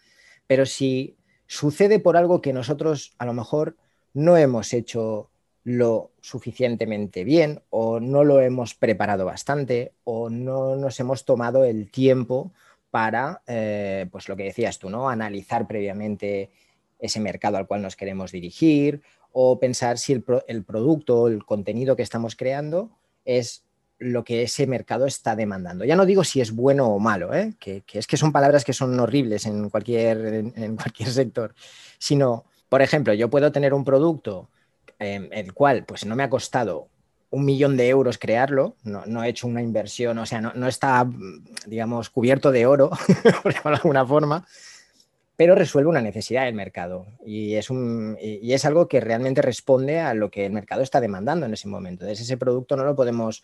pero 0.46 0.64
si 0.64 1.16
sucede 1.48 1.98
por 1.98 2.16
algo 2.16 2.40
que 2.40 2.52
nosotros 2.52 3.16
a 3.18 3.26
lo 3.26 3.32
mejor 3.32 3.76
no 4.14 4.36
hemos 4.36 4.72
hecho 4.74 5.29
lo 5.64 6.12
suficientemente 6.20 7.24
bien 7.24 7.62
o 7.70 8.00
no 8.00 8.24
lo 8.24 8.40
hemos 8.40 8.74
preparado 8.74 9.26
bastante 9.26 9.92
o 10.04 10.30
no 10.30 10.76
nos 10.76 10.98
hemos 11.00 11.24
tomado 11.24 11.64
el 11.64 11.90
tiempo 11.90 12.52
para, 12.90 13.42
eh, 13.46 14.06
pues 14.10 14.28
lo 14.28 14.36
que 14.36 14.44
decías 14.44 14.78
tú, 14.78 14.90
¿no? 14.90 15.08
Analizar 15.08 15.66
previamente 15.66 16.50
ese 16.98 17.20
mercado 17.20 17.56
al 17.56 17.66
cual 17.66 17.82
nos 17.82 17.96
queremos 17.96 18.32
dirigir 18.32 19.02
o 19.32 19.58
pensar 19.58 19.98
si 19.98 20.12
el, 20.12 20.22
producto 20.64 21.22
o 21.22 21.28
el 21.28 21.44
contenido 21.44 21.96
que 21.96 22.02
estamos 22.02 22.36
creando 22.36 22.90
es 23.24 23.64
lo 23.98 24.24
que 24.24 24.42
ese 24.42 24.66
mercado 24.66 25.06
está 25.06 25.36
demandando. 25.36 25.84
Ya 25.84 25.94
no 25.94 26.06
digo 26.06 26.24
si 26.24 26.40
es 26.40 26.52
bueno 26.52 26.88
o 26.88 26.98
malo, 26.98 27.32
¿eh? 27.34 27.54
que, 27.60 27.84
es 27.92 28.06
que 28.06 28.16
son 28.16 28.32
palabras 28.32 28.64
que 28.64 28.72
son 28.72 28.98
horribles 28.98 29.46
en 29.46 29.68
cualquier, 29.68 30.52
en, 30.56 30.76
cualquier 30.76 31.10
sector, 31.10 31.54
sino, 31.98 32.44
por 32.68 32.82
ejemplo, 32.82 33.12
yo 33.14 33.30
puedo 33.30 33.52
tener 33.52 33.74
un 33.74 33.84
producto 33.84 34.48
en 35.00 35.28
el 35.32 35.52
cual 35.52 35.84
pues, 35.84 36.06
no 36.06 36.14
me 36.14 36.22
ha 36.22 36.30
costado 36.30 36.88
un 37.30 37.44
millón 37.44 37.76
de 37.76 37.88
euros 37.88 38.18
crearlo, 38.18 38.76
no, 38.82 39.04
no 39.06 39.22
he 39.22 39.28
hecho 39.28 39.46
una 39.46 39.62
inversión, 39.62 40.18
o 40.18 40.26
sea, 40.26 40.40
no, 40.40 40.52
no 40.54 40.66
está, 40.66 41.08
digamos, 41.66 42.10
cubierto 42.10 42.50
de 42.50 42.66
oro, 42.66 42.90
por 43.62 43.74
alguna 43.74 44.04
forma, 44.04 44.46
pero 45.36 45.54
resuelve 45.54 45.88
una 45.88 46.02
necesidad 46.02 46.44
del 46.44 46.54
mercado 46.54 47.06
y 47.24 47.54
es, 47.54 47.70
un, 47.70 48.18
y 48.20 48.52
es 48.52 48.64
algo 48.64 48.88
que 48.88 49.00
realmente 49.00 49.40
responde 49.40 50.00
a 50.00 50.12
lo 50.12 50.30
que 50.30 50.44
el 50.44 50.52
mercado 50.52 50.82
está 50.82 51.00
demandando 51.00 51.46
en 51.46 51.54
ese 51.54 51.68
momento. 51.68 52.04
Entonces, 52.04 52.26
ese 52.26 52.36
producto 52.36 52.76
no 52.76 52.84
lo 52.84 52.94
podemos 52.94 53.42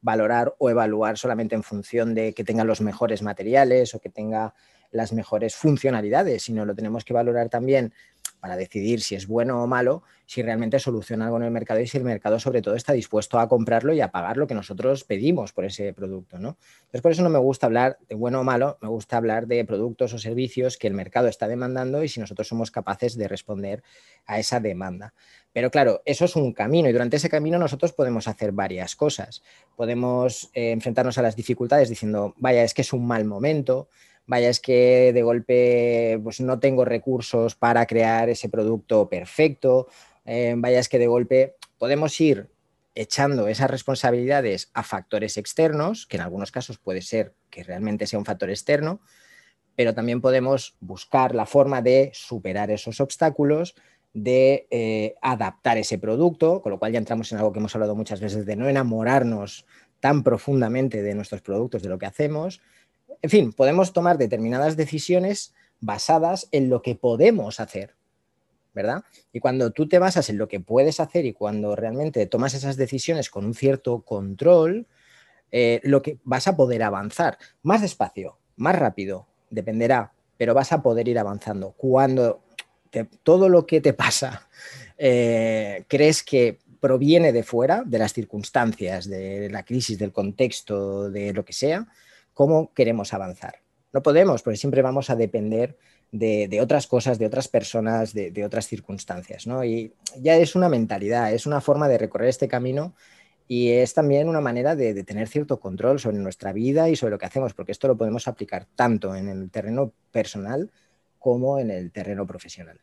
valorar 0.00 0.54
o 0.58 0.70
evaluar 0.70 1.18
solamente 1.18 1.54
en 1.54 1.62
función 1.62 2.14
de 2.14 2.32
que 2.32 2.42
tenga 2.42 2.64
los 2.64 2.80
mejores 2.80 3.22
materiales 3.22 3.94
o 3.94 4.00
que 4.00 4.08
tenga 4.08 4.54
las 4.90 5.12
mejores 5.12 5.54
funcionalidades, 5.54 6.42
sino 6.42 6.64
lo 6.64 6.74
tenemos 6.74 7.04
que 7.04 7.14
valorar 7.14 7.48
también 7.48 7.92
para 8.40 8.56
decidir 8.56 9.00
si 9.00 9.14
es 9.14 9.26
bueno 9.26 9.62
o 9.62 9.66
malo, 9.66 10.02
si 10.26 10.42
realmente 10.42 10.78
soluciona 10.78 11.26
algo 11.26 11.36
en 11.38 11.44
el 11.44 11.50
mercado 11.50 11.80
y 11.80 11.86
si 11.86 11.98
el 11.98 12.04
mercado 12.04 12.38
sobre 12.38 12.62
todo 12.62 12.74
está 12.74 12.92
dispuesto 12.92 13.38
a 13.38 13.48
comprarlo 13.48 13.92
y 13.92 14.00
a 14.00 14.10
pagar 14.10 14.36
lo 14.36 14.46
que 14.46 14.54
nosotros 14.54 15.04
pedimos 15.04 15.52
por 15.52 15.64
ese 15.64 15.92
producto. 15.92 16.38
¿no? 16.38 16.56
Entonces 16.80 17.02
por 17.02 17.12
eso 17.12 17.22
no 17.22 17.30
me 17.30 17.38
gusta 17.38 17.66
hablar 17.66 17.98
de 18.08 18.14
bueno 18.14 18.40
o 18.40 18.44
malo, 18.44 18.78
me 18.80 18.88
gusta 18.88 19.16
hablar 19.16 19.46
de 19.46 19.64
productos 19.64 20.12
o 20.12 20.18
servicios 20.18 20.76
que 20.76 20.86
el 20.86 20.94
mercado 20.94 21.28
está 21.28 21.48
demandando 21.48 22.02
y 22.02 22.08
si 22.08 22.20
nosotros 22.20 22.48
somos 22.48 22.70
capaces 22.70 23.16
de 23.16 23.28
responder 23.28 23.82
a 24.26 24.38
esa 24.38 24.60
demanda. 24.60 25.14
Pero 25.52 25.70
claro, 25.70 26.02
eso 26.04 26.26
es 26.26 26.36
un 26.36 26.52
camino 26.52 26.88
y 26.88 26.92
durante 26.92 27.16
ese 27.16 27.30
camino 27.30 27.58
nosotros 27.58 27.92
podemos 27.92 28.28
hacer 28.28 28.52
varias 28.52 28.94
cosas. 28.94 29.42
Podemos 29.74 30.50
eh, 30.52 30.72
enfrentarnos 30.72 31.16
a 31.16 31.22
las 31.22 31.34
dificultades 31.34 31.88
diciendo, 31.88 32.34
vaya, 32.36 32.62
es 32.62 32.74
que 32.74 32.82
es 32.82 32.92
un 32.92 33.06
mal 33.06 33.24
momento, 33.24 33.88
vaya, 34.26 34.48
es 34.48 34.60
que 34.60 35.12
de 35.12 35.22
golpe 35.22 36.20
pues, 36.22 36.40
no 36.40 36.58
tengo 36.58 36.84
recursos 36.84 37.54
para 37.54 37.86
crear 37.86 38.28
ese 38.28 38.48
producto 38.48 39.08
perfecto, 39.08 39.88
eh, 40.24 40.54
vaya, 40.56 40.80
es 40.80 40.88
que 40.88 40.98
de 40.98 41.06
golpe 41.06 41.56
podemos 41.78 42.20
ir 42.20 42.48
echando 42.94 43.46
esas 43.46 43.70
responsabilidades 43.70 44.70
a 44.74 44.82
factores 44.82 45.36
externos, 45.36 46.06
que 46.06 46.16
en 46.16 46.22
algunos 46.22 46.50
casos 46.50 46.78
puede 46.78 47.02
ser 47.02 47.34
que 47.50 47.62
realmente 47.62 48.06
sea 48.06 48.18
un 48.18 48.24
factor 48.24 48.50
externo, 48.50 49.00
pero 49.76 49.94
también 49.94 50.22
podemos 50.22 50.76
buscar 50.80 51.34
la 51.34 51.46
forma 51.46 51.82
de 51.82 52.10
superar 52.14 52.70
esos 52.70 53.00
obstáculos, 53.00 53.74
de 54.14 54.66
eh, 54.70 55.14
adaptar 55.20 55.76
ese 55.76 55.98
producto, 55.98 56.62
con 56.62 56.72
lo 56.72 56.78
cual 56.78 56.92
ya 56.92 56.98
entramos 56.98 57.30
en 57.30 57.38
algo 57.38 57.52
que 57.52 57.58
hemos 57.58 57.74
hablado 57.74 57.94
muchas 57.94 58.20
veces, 58.20 58.46
de 58.46 58.56
no 58.56 58.66
enamorarnos 58.66 59.66
tan 60.00 60.22
profundamente 60.22 61.02
de 61.02 61.14
nuestros 61.14 61.42
productos, 61.42 61.82
de 61.82 61.90
lo 61.90 61.98
que 61.98 62.06
hacemos, 62.06 62.62
en 63.22 63.30
fin, 63.30 63.52
podemos 63.52 63.92
tomar 63.92 64.18
determinadas 64.18 64.76
decisiones 64.76 65.54
basadas 65.80 66.48
en 66.52 66.68
lo 66.68 66.82
que 66.82 66.94
podemos 66.94 67.60
hacer, 67.60 67.94
¿verdad? 68.74 69.04
Y 69.32 69.40
cuando 69.40 69.70
tú 69.70 69.88
te 69.88 69.98
basas 69.98 70.28
en 70.30 70.38
lo 70.38 70.48
que 70.48 70.60
puedes 70.60 71.00
hacer 71.00 71.26
y 71.26 71.32
cuando 71.32 71.76
realmente 71.76 72.26
tomas 72.26 72.54
esas 72.54 72.76
decisiones 72.76 73.30
con 73.30 73.44
un 73.44 73.54
cierto 73.54 74.02
control, 74.02 74.86
eh, 75.52 75.80
lo 75.84 76.02
que 76.02 76.18
vas 76.24 76.48
a 76.48 76.56
poder 76.56 76.82
avanzar 76.82 77.38
más 77.62 77.82
despacio, 77.82 78.38
más 78.56 78.78
rápido, 78.78 79.26
dependerá, 79.50 80.12
pero 80.36 80.54
vas 80.54 80.72
a 80.72 80.82
poder 80.82 81.08
ir 81.08 81.18
avanzando. 81.18 81.72
Cuando 81.72 82.42
todo 83.22 83.48
lo 83.48 83.66
que 83.66 83.80
te 83.80 83.92
pasa 83.92 84.48
eh, 84.98 85.84
crees 85.88 86.22
que 86.22 86.58
proviene 86.80 87.32
de 87.32 87.42
fuera, 87.42 87.82
de 87.84 87.98
las 87.98 88.12
circunstancias, 88.12 89.08
de 89.08 89.50
la 89.50 89.64
crisis, 89.64 89.98
del 89.98 90.12
contexto, 90.12 91.10
de 91.10 91.32
lo 91.32 91.44
que 91.44 91.52
sea, 91.52 91.86
cómo 92.36 92.70
queremos 92.74 93.14
avanzar. 93.14 93.62
No 93.94 94.02
podemos, 94.02 94.42
porque 94.42 94.58
siempre 94.58 94.82
vamos 94.82 95.08
a 95.08 95.16
depender 95.16 95.78
de, 96.12 96.60
otras 96.60 96.86
cosas, 96.86 97.18
de 97.18 97.24
otras 97.24 97.48
personas, 97.48 98.12
de, 98.12 98.44
otras 98.44 98.66
circunstancias. 98.66 99.46
¿no? 99.46 99.64
Y 99.64 99.94
ya 100.20 100.36
es 100.36 100.54
una 100.54 100.68
mentalidad, 100.68 101.32
es 101.32 101.46
una 101.46 101.62
forma 101.62 101.88
de 101.88 101.96
recorrer 101.96 102.28
este 102.28 102.46
camino 102.46 102.92
y 103.48 103.70
es 103.70 103.94
también 103.94 104.28
una 104.28 104.42
manera 104.42 104.76
de, 104.76 105.02
tener 105.02 105.28
cierto 105.28 105.58
control 105.58 105.98
sobre 105.98 106.18
nuestra 106.18 106.52
vida 106.52 106.90
y 106.90 106.96
sobre 106.96 107.12
lo 107.12 107.18
que 107.18 107.24
hacemos, 107.24 107.54
porque 107.54 107.72
esto 107.72 107.88
lo 107.88 107.96
podemos 107.96 108.28
aplicar 108.28 108.66
tanto 108.76 109.16
en 109.16 109.30
el 109.30 109.50
terreno 109.50 109.92
personal 110.12 110.70
como 111.18 111.58
en 111.58 111.70
el 111.70 111.90
terreno 111.90 112.26
profesional. 112.26 112.78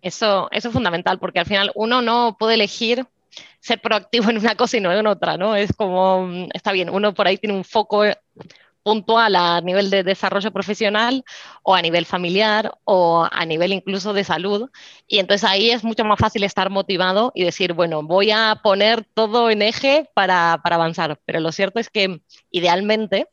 Eso, 0.00 0.48
eso 0.52 0.68
es 0.68 0.72
fundamental, 0.72 1.18
porque 1.18 1.40
al 1.40 1.46
final 1.46 1.70
uno 1.74 2.00
no 2.00 2.36
puede 2.38 2.54
elegir 2.54 3.06
ser 3.60 3.80
proactivo 3.80 4.30
en 4.30 4.38
una 4.38 4.54
cosa 4.54 4.76
y 4.76 4.80
no 4.80 4.92
en 4.92 5.06
otra, 5.06 5.36
¿no? 5.36 5.56
Es 5.56 5.72
como, 5.72 6.26
mm, 6.26 6.48
está 6.54 6.72
bien, 6.72 6.90
uno 6.90 7.14
por 7.14 7.26
ahí 7.26 7.38
tiene 7.38 7.56
un 7.56 7.64
foco 7.64 8.04
puntual 8.86 9.34
a 9.34 9.60
nivel 9.60 9.90
de 9.90 10.04
desarrollo 10.04 10.52
profesional 10.52 11.24
o 11.64 11.74
a 11.74 11.82
nivel 11.82 12.06
familiar 12.06 12.72
o 12.84 13.26
a 13.28 13.44
nivel 13.44 13.72
incluso 13.72 14.12
de 14.12 14.22
salud. 14.22 14.70
Y 15.08 15.18
entonces 15.18 15.42
ahí 15.42 15.70
es 15.70 15.82
mucho 15.82 16.04
más 16.04 16.20
fácil 16.20 16.44
estar 16.44 16.70
motivado 16.70 17.32
y 17.34 17.42
decir, 17.42 17.72
bueno, 17.72 18.04
voy 18.04 18.30
a 18.30 18.60
poner 18.62 19.04
todo 19.14 19.50
en 19.50 19.62
eje 19.62 20.08
para, 20.14 20.60
para 20.62 20.76
avanzar. 20.76 21.18
Pero 21.24 21.40
lo 21.40 21.50
cierto 21.50 21.80
es 21.80 21.90
que 21.90 22.20
idealmente 22.52 23.26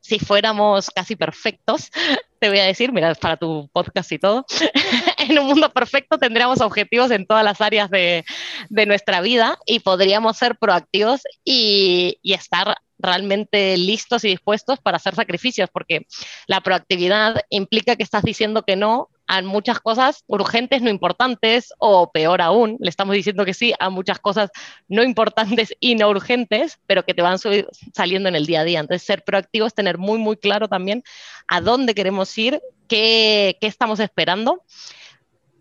si 0.00 0.18
fuéramos 0.18 0.90
casi 0.90 1.16
perfectos, 1.16 1.90
te 2.40 2.48
voy 2.48 2.58
a 2.58 2.64
decir, 2.64 2.92
mira, 2.92 3.14
para 3.14 3.36
tu 3.36 3.68
podcast 3.72 4.12
y 4.12 4.18
todo, 4.18 4.44
en 5.28 5.38
un 5.38 5.46
mundo 5.46 5.72
perfecto 5.72 6.18
tendríamos 6.18 6.60
objetivos 6.60 7.10
en 7.10 7.26
todas 7.26 7.44
las 7.44 7.60
áreas 7.60 7.90
de, 7.90 8.24
de 8.68 8.86
nuestra 8.86 9.20
vida 9.20 9.58
y 9.66 9.80
podríamos 9.80 10.36
ser 10.36 10.56
proactivos 10.56 11.22
y, 11.44 12.18
y 12.22 12.32
estar 12.32 12.76
realmente 12.98 13.76
listos 13.76 14.24
y 14.24 14.28
dispuestos 14.28 14.78
para 14.78 14.96
hacer 14.96 15.14
sacrificios, 15.14 15.70
porque 15.72 16.06
la 16.46 16.60
proactividad 16.60 17.40
implica 17.48 17.96
que 17.96 18.02
estás 18.02 18.22
diciendo 18.22 18.62
que 18.62 18.76
no 18.76 19.08
a 19.26 19.42
muchas 19.42 19.78
cosas 19.78 20.24
urgentes, 20.26 20.82
no 20.82 20.90
importantes, 20.90 21.72
o 21.78 22.10
peor 22.10 22.42
aún, 22.42 22.76
le 22.80 22.90
estamos 22.90 23.14
diciendo 23.14 23.44
que 23.44 23.54
sí 23.54 23.72
a 23.78 23.88
muchas 23.88 24.18
cosas 24.18 24.50
no 24.88 25.04
importantes 25.04 25.72
y 25.78 25.94
no 25.94 26.08
urgentes, 26.08 26.80
pero 26.86 27.04
que 27.04 27.14
te 27.14 27.22
van 27.22 27.38
saliendo 27.38 28.28
en 28.28 28.34
el 28.34 28.46
día 28.46 28.62
a 28.62 28.64
día. 28.64 28.80
Entonces, 28.80 29.06
ser 29.06 29.22
proactivo 29.22 29.66
es 29.66 29.74
tener 29.74 29.98
muy, 29.98 30.18
muy 30.18 30.36
claro 30.36 30.66
también 30.66 31.04
a 31.46 31.60
dónde 31.60 31.94
queremos 31.94 32.36
ir, 32.36 32.60
qué, 32.88 33.56
qué 33.60 33.68
estamos 33.68 34.00
esperando 34.00 34.64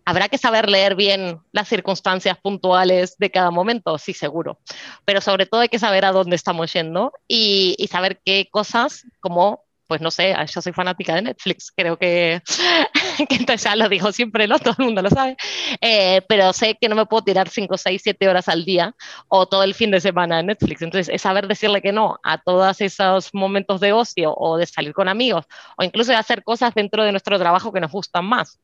habrá 0.09 0.27
que 0.27 0.39
saber 0.39 0.67
leer 0.69 0.95
bien 0.95 1.39
las 1.51 1.67
circunstancias 1.67 2.35
puntuales 2.39 3.15
de 3.19 3.29
cada 3.29 3.51
momento, 3.51 3.95
sí, 3.99 4.13
seguro. 4.13 4.59
Pero 5.05 5.21
sobre 5.21 5.45
todo 5.45 5.61
hay 5.61 5.69
que 5.69 5.77
saber 5.77 6.03
a 6.03 6.11
dónde 6.11 6.35
estamos 6.35 6.73
yendo 6.73 7.13
y, 7.27 7.87
saber 7.91 8.19
qué 8.25 8.47
cosas, 8.51 9.05
como 9.19 9.63
pues 9.87 10.01
no 10.01 10.11
sé, 10.11 10.35
yo 10.53 10.61
soy 10.61 10.71
fanática 10.71 11.15
de 11.15 11.23
Netflix, 11.23 11.71
creo 11.75 11.97
que, 11.97 12.43
que 13.29 13.35
entonces 13.35 13.63
ya 13.63 13.75
lo 13.75 13.89
digo 13.89 14.11
siempre, 14.11 14.47
¿no? 14.47 14.59
Todo 14.59 14.75
el 14.77 14.85
mundo 14.85 15.01
lo 15.01 15.09
sabe, 15.09 15.35
eh, 15.81 16.21
pero 16.27 16.53
sé 16.53 16.77
que 16.79 16.87
no 16.87 16.95
me 16.95 17.07
puedo 17.07 17.23
tirar 17.23 17.49
5, 17.49 17.75
6, 17.75 17.99
7 18.03 18.29
horas 18.29 18.47
al 18.49 18.65
día 18.65 18.95
o 19.29 19.47
todo 19.47 19.63
el 19.63 19.73
fin 19.73 19.89
de 19.89 19.99
semana 19.99 20.41
en 20.41 20.45
Netflix. 20.47 20.83
Entonces, 20.83 21.11
es 21.11 21.23
saber 21.23 21.47
decirle 21.47 21.81
que 21.81 21.91
no 21.91 22.19
a 22.23 22.37
todos 22.37 22.81
esos 22.81 23.33
momentos 23.33 23.79
de 23.79 23.91
ocio 23.93 24.35
o 24.35 24.57
de 24.57 24.67
salir 24.67 24.93
con 24.93 25.07
amigos 25.07 25.45
o 25.75 25.83
incluso 25.83 26.11
de 26.11 26.17
hacer 26.17 26.43
cosas 26.43 26.75
dentro 26.75 27.03
de 27.03 27.11
nuestro 27.11 27.39
trabajo 27.39 27.73
que 27.73 27.79
nos 27.79 27.91
gustan 27.91 28.25
más 28.25 28.59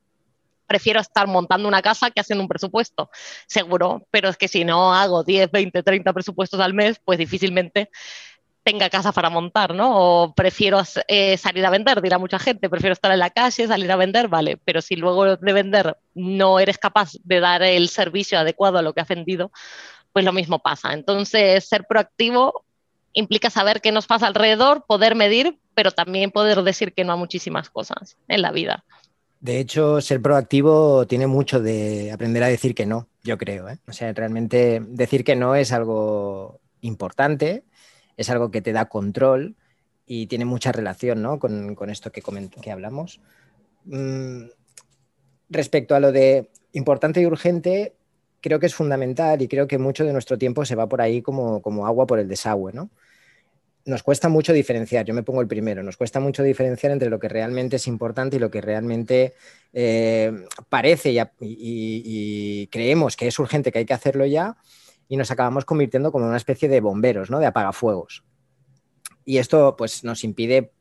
prefiero 0.67 0.99
estar 0.99 1.27
montando 1.27 1.67
una 1.67 1.81
casa 1.81 2.11
que 2.11 2.21
haciendo 2.21 2.43
un 2.43 2.47
presupuesto, 2.47 3.09
seguro, 3.47 4.07
pero 4.11 4.29
es 4.29 4.37
que 4.37 4.47
si 4.47 4.63
no 4.63 4.93
hago 4.93 5.23
10, 5.23 5.51
20, 5.51 5.83
30 5.83 6.13
presupuestos 6.13 6.59
al 6.59 6.73
mes, 6.73 6.99
pues 7.03 7.17
difícilmente 7.17 7.89
tenga 8.65 8.89
casa 8.89 9.11
para 9.11 9.29
montar, 9.29 9.75
¿no? 9.75 9.91
O 9.93 10.33
prefiero 10.33 10.81
eh, 11.07 11.37
salir 11.37 11.63
a 11.67 11.69
vender, 11.69 12.01
dirá 12.01 12.17
mucha 12.17 12.39
gente, 12.39 12.67
prefiero 12.67 12.93
estar 12.93 13.11
en 13.11 13.19
la 13.19 13.29
calle, 13.29 13.67
salir 13.67 13.91
a 13.91 13.95
vender, 13.95 14.27
vale, 14.27 14.57
pero 14.57 14.81
si 14.81 14.95
luego 14.95 15.37
de 15.37 15.53
vender 15.53 15.97
no 16.15 16.59
eres 16.59 16.79
capaz 16.79 17.11
de 17.23 17.39
dar 17.39 17.61
el 17.61 17.89
servicio 17.89 18.39
adecuado 18.39 18.79
a 18.79 18.81
lo 18.81 18.93
que 18.93 19.01
has 19.01 19.07
vendido, 19.07 19.51
pues 20.11 20.25
lo 20.25 20.33
mismo 20.33 20.59
pasa. 20.59 20.93
Entonces, 20.93 21.67
ser 21.67 21.85
proactivo 21.85 22.65
implica 23.13 23.51
saber 23.51 23.81
qué 23.81 23.91
nos 23.91 24.07
pasa 24.07 24.25
alrededor, 24.25 24.83
poder 24.87 25.13
medir, 25.13 25.59
pero 25.75 25.91
también 25.91 26.31
poder 26.31 26.63
decir 26.63 26.93
que 26.93 27.03
no 27.03 27.13
a 27.13 27.17
muchísimas 27.17 27.69
cosas 27.69 28.17
en 28.27 28.41
la 28.41 28.51
vida. 28.51 28.83
De 29.45 29.59
hecho, 29.59 30.01
ser 30.01 30.23
proactivo 30.23 31.05
tiene 31.05 31.27
mucho 31.27 31.61
de 31.61 32.11
aprender 32.11 32.41
a 32.41 32.47
decir 32.47 32.73
que 32.73 32.87
no, 32.87 33.07
yo 33.23 33.37
creo. 33.37 33.69
¿eh? 33.69 33.77
O 33.87 33.93
sea, 33.93 34.11
realmente 34.11 34.81
decir 34.87 35.23
que 35.23 35.35
no 35.35 35.53
es 35.53 35.71
algo 35.71 36.59
importante 36.81 37.63
es 38.17 38.31
algo 38.31 38.49
que 38.49 38.63
te 38.63 38.73
da 38.73 38.85
control 38.85 39.55
y 40.07 40.25
tiene 40.25 40.45
mucha 40.45 40.71
relación 40.71 41.21
¿no? 41.21 41.37
con, 41.37 41.75
esto 41.91 42.11
que, 42.11 42.23
que 42.59 42.71
hablamos. 42.71 43.21
Mm, 43.83 44.45
respecto 45.51 45.93
a 45.93 45.99
lo 45.99 46.11
de 46.11 46.49
importante 46.73 47.21
y 47.21 47.27
urgente, 47.27 47.93
creo 48.41 48.59
que 48.59 48.65
es 48.65 48.73
fundamental 48.73 49.43
y 49.43 49.47
creo 49.47 49.67
que 49.67 49.77
mucho 49.77 50.05
de 50.05 50.13
nuestro 50.13 50.39
tiempo 50.39 50.65
se 50.65 50.73
va 50.73 50.89
por 50.89 51.01
ahí 51.01 51.21
como, 51.21 51.61
como 51.61 51.85
agua 51.85 52.07
por 52.07 52.17
el 52.17 52.27
desagüe. 52.27 52.73
¿no? 52.73 52.89
Nos 53.85 54.01
cuesta 54.01 54.29
mucho 54.29 54.51
diferenciar, 54.51 55.05
yo 55.05 55.13
me 55.13 55.21
pongo 55.21 55.41
el 55.41 55.47
primero, 55.47 55.83
nos 55.83 55.95
cuesta 55.95 56.19
mucho 56.19 56.41
diferenciar 56.41 56.91
entre 56.91 57.09
lo 57.09 57.19
que 57.19 57.29
realmente 57.29 57.75
es 57.75 57.85
importante 57.85 58.37
y 58.37 58.39
lo 58.39 58.49
que 58.49 58.59
realmente 58.59 59.35
eh, 59.73 60.31
parece 60.69 61.13
y, 61.39 62.67
creemos 62.71 63.15
que 63.15 63.27
es 63.27 63.37
urgente, 63.37 63.71
que 63.71 63.79
hay 63.79 63.85
que 63.85 63.93
hacerlo 63.93 64.25
ya, 64.25 64.57
y 65.07 65.17
nos 65.17 65.29
acabamos 65.29 65.65
convirtiendo 65.65 66.11
como 66.11 66.25
una 66.25 66.37
especie 66.37 66.67
de 66.67 66.81
bomberos, 66.81 67.29
¿no? 67.29 67.37
De 67.37 67.45
apagafuegos. 67.45 68.23
Y 69.23 69.37
esto 69.37 69.75
pues 69.77 70.03
nos 70.03 70.23
impide 70.23 70.71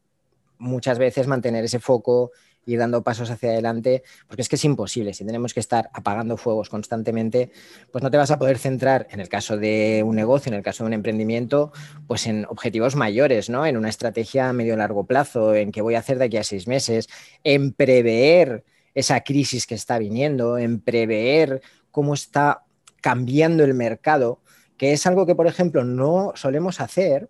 muchas 0.57 0.99
veces 0.99 1.27
mantener 1.27 1.65
ese 1.65 1.81
foco, 1.81 2.31
ir 2.67 2.79
dando 2.79 3.03
pasos 3.03 3.31
hacia 3.31 3.51
adelante, 3.51 4.03
porque 4.27 4.43
es 4.43 4.49
que 4.49 4.57
es 4.57 4.65
imposible. 4.65 5.15
Si 5.15 5.25
tenemos 5.25 5.55
que 5.55 5.61
estar 5.61 5.91
apagando 5.93 6.37
fuegos 6.37 6.69
constantemente, 6.69 7.51
pues 7.93 8.03
no 8.03 8.11
te 8.11 8.17
vas 8.17 8.31
a 8.31 8.39
poder 8.39 8.59
centrar, 8.59 9.07
en 9.11 9.21
el 9.21 9.29
caso 9.29 9.57
de 9.57 10.03
un 10.05 10.17
negocio, 10.17 10.51
en 10.51 10.57
el 10.57 10.63
caso 10.63 10.85
de 10.85 10.89
un 10.89 10.95
emprendimiento, 10.95 11.73
pues 12.07 12.27
en 12.27 12.47
objetivos 12.47 12.97
mayores, 12.97 13.51
¿no? 13.51 13.67
En 13.67 13.77
una 13.77 13.89
estrategia 13.89 14.49
a 14.49 14.53
medio 14.53 14.77
largo 14.77 15.05
plazo, 15.05 15.55
en 15.55 15.73
qué 15.73 15.83
voy 15.83 15.95
a 15.95 16.01
hacer 16.01 16.19
de 16.19 16.27
aquí 16.27 16.37
a 16.37 16.45
seis 16.45 16.67
meses, 16.67 17.09
en 17.43 17.73
prever 17.73 18.65
esa 18.95 19.21
crisis 19.23 19.67
que 19.67 19.75
está 19.75 19.99
viniendo, 19.99 20.59
en 20.59 20.81
prever 20.81 21.63
cómo 21.91 22.15
está 22.15 22.65
cambiando 23.01 23.65
el 23.65 23.75
mercado, 23.75 24.41
que 24.77 24.93
es 24.93 25.07
algo 25.07 25.27
que, 25.27 25.35
por 25.35 25.47
ejemplo, 25.47 25.85
no 25.85 26.33
solemos 26.35 26.81
hacer 26.81 27.29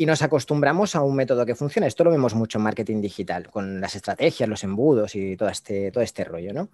y 0.00 0.06
nos 0.06 0.22
acostumbramos 0.22 0.96
a 0.96 1.02
un 1.02 1.14
método 1.14 1.44
que 1.44 1.54
funciona. 1.54 1.86
Esto 1.86 2.04
lo 2.04 2.10
vemos 2.10 2.34
mucho 2.34 2.56
en 2.56 2.64
marketing 2.64 3.02
digital, 3.02 3.50
con 3.50 3.82
las 3.82 3.94
estrategias, 3.96 4.48
los 4.48 4.64
embudos 4.64 5.14
y 5.14 5.36
todo 5.36 5.50
este, 5.50 5.92
todo 5.92 6.02
este 6.02 6.24
rollo, 6.24 6.54
¿no? 6.54 6.70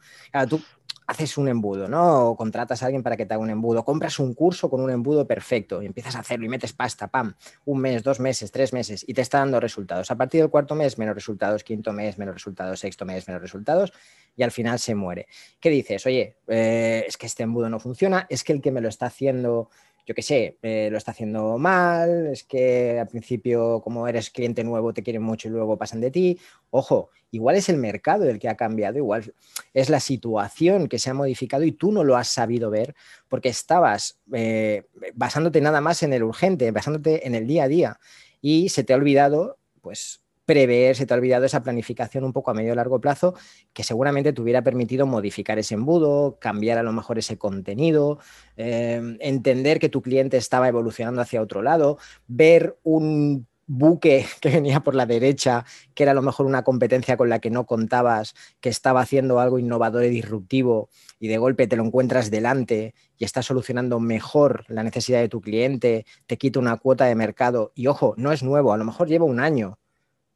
tú 0.49 0.63
haces 1.09 1.37
un 1.37 1.49
embudo, 1.49 1.89
¿no? 1.89 2.29
O 2.29 2.37
contratas 2.37 2.85
a 2.85 2.87
alguien 2.87 3.03
para 3.03 3.17
que 3.17 3.27
te 3.27 3.35
haga 3.35 3.43
un 3.43 3.51
embudo, 3.51 3.85
compras 3.85 4.21
un 4.21 4.33
curso 4.33 4.71
con 4.71 4.81
un 4.81 4.93
embudo 4.93 5.27
perfecto 5.27 5.83
y 5.83 5.87
empiezas 5.87 6.15
a 6.15 6.21
hacerlo 6.21 6.47
y 6.47 6.49
metes 6.49 6.73
pasta, 6.73 7.09
pam, 7.09 7.35
un 7.65 7.81
mes, 7.81 8.05
dos 8.05 8.21
meses, 8.21 8.53
tres 8.53 8.73
meses 8.73 9.05
y 9.05 9.13
te 9.13 9.23
está 9.23 9.39
dando 9.39 9.59
resultados. 9.59 10.09
A 10.13 10.17
partir 10.17 10.43
del 10.43 10.51
cuarto 10.51 10.77
mes, 10.77 10.97
menos 10.97 11.17
resultados, 11.17 11.65
quinto 11.65 11.93
mes, 11.93 12.19
menos 12.19 12.35
resultados, 12.35 12.79
sexto 12.79 13.05
mes, 13.05 13.27
menos 13.27 13.43
resultados 13.43 13.93
y 14.37 14.45
al 14.45 14.53
final 14.53 14.79
se 14.79 14.95
muere. 14.95 15.27
¿Qué 15.59 15.71
dices? 15.71 16.07
Oye, 16.07 16.37
eh, 16.47 17.05
es 17.09 17.17
que 17.17 17.27
este 17.27 17.43
embudo 17.43 17.69
no 17.69 17.81
funciona, 17.81 18.29
es 18.31 18.45
que 18.45 18.53
el 18.53 18.61
que 18.61 18.71
me 18.71 18.81
lo 18.81 18.89
está 18.89 19.07
haciendo 19.07 19.69
yo 20.07 20.15
qué 20.15 20.23
sé, 20.23 20.57
lo 20.63 20.97
está 20.97 21.11
haciendo 21.11 21.59
mal, 21.59 22.29
es 22.29 22.45
que 22.45 22.99
al 23.01 23.09
principio 23.09 23.81
como 23.83 24.07
eres 24.07 24.31
cliente 24.31 24.63
nuevo 24.63 24.95
te 24.95 25.03
quieren 25.03 25.23
mucho 25.23 25.49
y 25.49 25.51
luego 25.51 25.77
pasan 25.77 26.01
de 26.01 26.13
ti. 26.13 26.39
Ojo, 26.71 27.11
igual 27.33 27.57
es 27.57 27.69
el 27.69 27.77
mercado 27.77 28.29
el 28.29 28.39
que 28.39 28.49
ha 28.49 28.57
cambiado, 28.57 28.99
igual 28.99 29.35
es 29.75 29.91
la 29.91 30.01
situación 30.01 30.89
que 30.89 30.99
se 30.99 31.11
ha 31.11 31.15
modificado 31.15 31.65
y 31.65 31.73
tú 31.73 31.91
no 31.93 32.05
lo 32.05 32.17
has 32.17 32.29
sabido 32.29 32.71
ver 32.71 32.95
porque 33.29 33.49
estabas 33.49 34.21
eh, 34.33 34.85
basándote 35.15 35.61
nada 35.61 35.81
más 35.81 36.03
en 36.03 36.13
el 36.13 36.23
urgente, 36.23 36.71
basándote 36.71 37.27
en 37.27 37.35
el 37.35 37.47
día 37.47 37.65
a 37.65 37.69
día 37.69 38.01
y 38.41 38.69
se 38.69 38.85
te 38.85 38.93
ha 38.93 38.97
olvidado 38.97 39.59
pues 39.81 40.23
prever, 40.47 40.97
se 40.97 41.05
te 41.07 41.13
ha 41.13 41.17
olvidado 41.17 41.45
esa 41.45 41.63
planificación 41.63 42.25
un 42.25 42.33
poco 42.33 42.51
a 42.51 42.55
medio 42.55 42.75
largo 42.75 43.01
plazo 43.01 43.35
que 43.73 43.83
seguramente 43.83 44.33
te 44.33 44.41
hubiera 44.41 44.63
permitido 44.63 45.07
modificar 45.07 45.59
ese 45.59 45.75
embudo, 45.75 46.39
cambiar 46.41 46.79
a 46.79 46.83
lo 46.83 46.93
mejor 46.93 47.19
ese 47.19 47.37
contenido, 47.37 48.19
eh, 48.57 49.17
entender 49.21 49.79
que 49.81 49.89
tu 49.89 50.03
cliente 50.03 50.37
estaba 50.37 50.69
evolucionando 50.69 51.21
hacia 51.21 51.43
otro 51.43 51.63
lado, 51.63 51.99
ver 52.29 52.79
un 52.85 53.47
buque 53.67 54.25
que 54.41 54.51
venía 54.51 54.81
por 54.81 54.95
la 54.95 55.07
derecha, 55.07 55.65
que 55.95 56.05
era 56.05 56.13
a 56.13 56.15
lo 56.15 56.23
mejor 56.23 56.47
una 56.47 56.63
competencia 56.63 57.17
con 57.17 57.29
la 57.29 57.41
que 57.41 57.51
no 57.51 57.67
contabas, 57.67 58.35
que 58.61 58.69
estaba 58.69 59.01
haciendo 59.01 59.41
algo 59.41 59.59
innovador 59.59 60.05
y 60.05 60.11
disruptivo, 60.11 60.89
y 61.19 61.29
de 61.29 61.39
golpe 61.39 61.67
te 61.67 61.77
lo 61.77 61.85
encuentras 61.85 62.31
delante 62.31 62.95
y 63.19 63.25
está 63.25 63.43
solucionando 63.43 64.01
mejor 64.01 64.65
la 64.69 64.83
necesidad 64.83 65.21
de 65.21 65.29
tu 65.29 65.41
cliente, 65.41 66.07
te 66.27 66.39
quita 66.39 66.61
una 66.61 66.77
cuota 66.77 67.07
de 67.07 67.15
mercado, 67.15 67.73
y 67.75 67.89
ojo, 67.89 68.15
no 68.17 68.33
es 68.33 68.43
nuevo, 68.43 68.73
a 68.73 68.77
lo 68.77 68.85
mejor 68.85 69.09
lleva 69.09 69.25
un 69.25 69.41
año, 69.41 69.79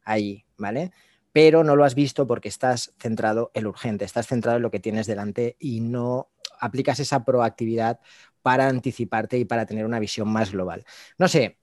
ahí, 0.03 0.45
¿vale? 0.57 0.91
Pero 1.33 1.63
no 1.63 1.75
lo 1.75 1.85
has 1.85 1.95
visto 1.95 2.27
porque 2.27 2.49
estás 2.49 2.93
centrado 2.99 3.51
en 3.53 3.63
lo 3.63 3.69
urgente, 3.69 4.05
estás 4.05 4.27
centrado 4.27 4.57
en 4.57 4.63
lo 4.63 4.71
que 4.71 4.79
tienes 4.79 5.07
delante 5.07 5.55
y 5.59 5.81
no 5.81 6.29
aplicas 6.59 6.99
esa 6.99 7.23
proactividad 7.23 7.99
para 8.41 8.67
anticiparte 8.67 9.37
y 9.37 9.45
para 9.45 9.65
tener 9.65 9.85
una 9.85 9.99
visión 9.99 10.27
más 10.27 10.51
global. 10.51 10.85
No 11.17 11.27
sé, 11.27 11.57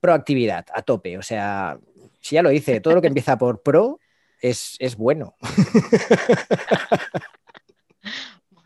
proactividad 0.00 0.66
a 0.74 0.82
tope, 0.82 1.18
o 1.18 1.22
sea, 1.22 1.78
si 2.20 2.36
ya 2.36 2.42
lo 2.42 2.52
hice, 2.52 2.80
todo 2.80 2.94
lo 2.94 3.00
que 3.00 3.08
empieza 3.08 3.38
por 3.38 3.62
pro 3.62 4.00
es, 4.40 4.76
es 4.78 4.96
bueno. 4.96 5.36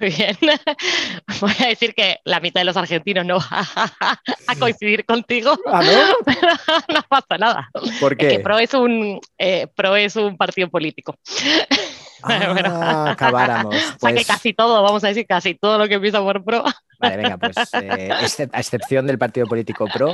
Muy 0.00 0.10
bien. 0.10 0.36
Voy 1.40 1.52
a 1.60 1.68
decir 1.68 1.94
que 1.94 2.18
la 2.24 2.40
mitad 2.40 2.60
de 2.60 2.64
los 2.64 2.76
argentinos 2.76 3.24
no 3.24 3.38
va 3.38 4.20
a 4.46 4.56
coincidir 4.56 5.04
contigo. 5.04 5.56
¿Ah, 5.66 5.82
no? 6.88 6.94
no 6.94 7.02
pasa 7.08 7.38
nada. 7.38 7.70
¿Por 8.00 8.16
qué? 8.16 8.40
PRO 8.40 8.58
es 8.58 8.74
un, 8.74 9.20
eh, 9.38 9.66
PRO 9.74 9.96
es 9.96 10.16
un 10.16 10.36
partido 10.36 10.68
político. 10.68 11.16
Ah, 12.26 13.10
acabáramos. 13.10 13.74
O 13.74 13.78
sea 13.78 14.08
que 14.08 14.14
pues 14.14 14.26
casi 14.26 14.54
todo, 14.54 14.82
vamos 14.82 15.04
a 15.04 15.08
decir 15.08 15.26
casi 15.26 15.56
todo 15.56 15.76
lo 15.76 15.86
que 15.86 15.94
empieza 15.94 16.20
por 16.20 16.42
PRO. 16.42 16.64
Vale, 16.98 17.16
venga, 17.18 17.36
pues 17.36 17.54
eh, 17.74 18.48
a 18.50 18.60
excepción 18.60 19.06
del 19.06 19.18
partido 19.18 19.46
político 19.46 19.86
PRO, 19.92 20.10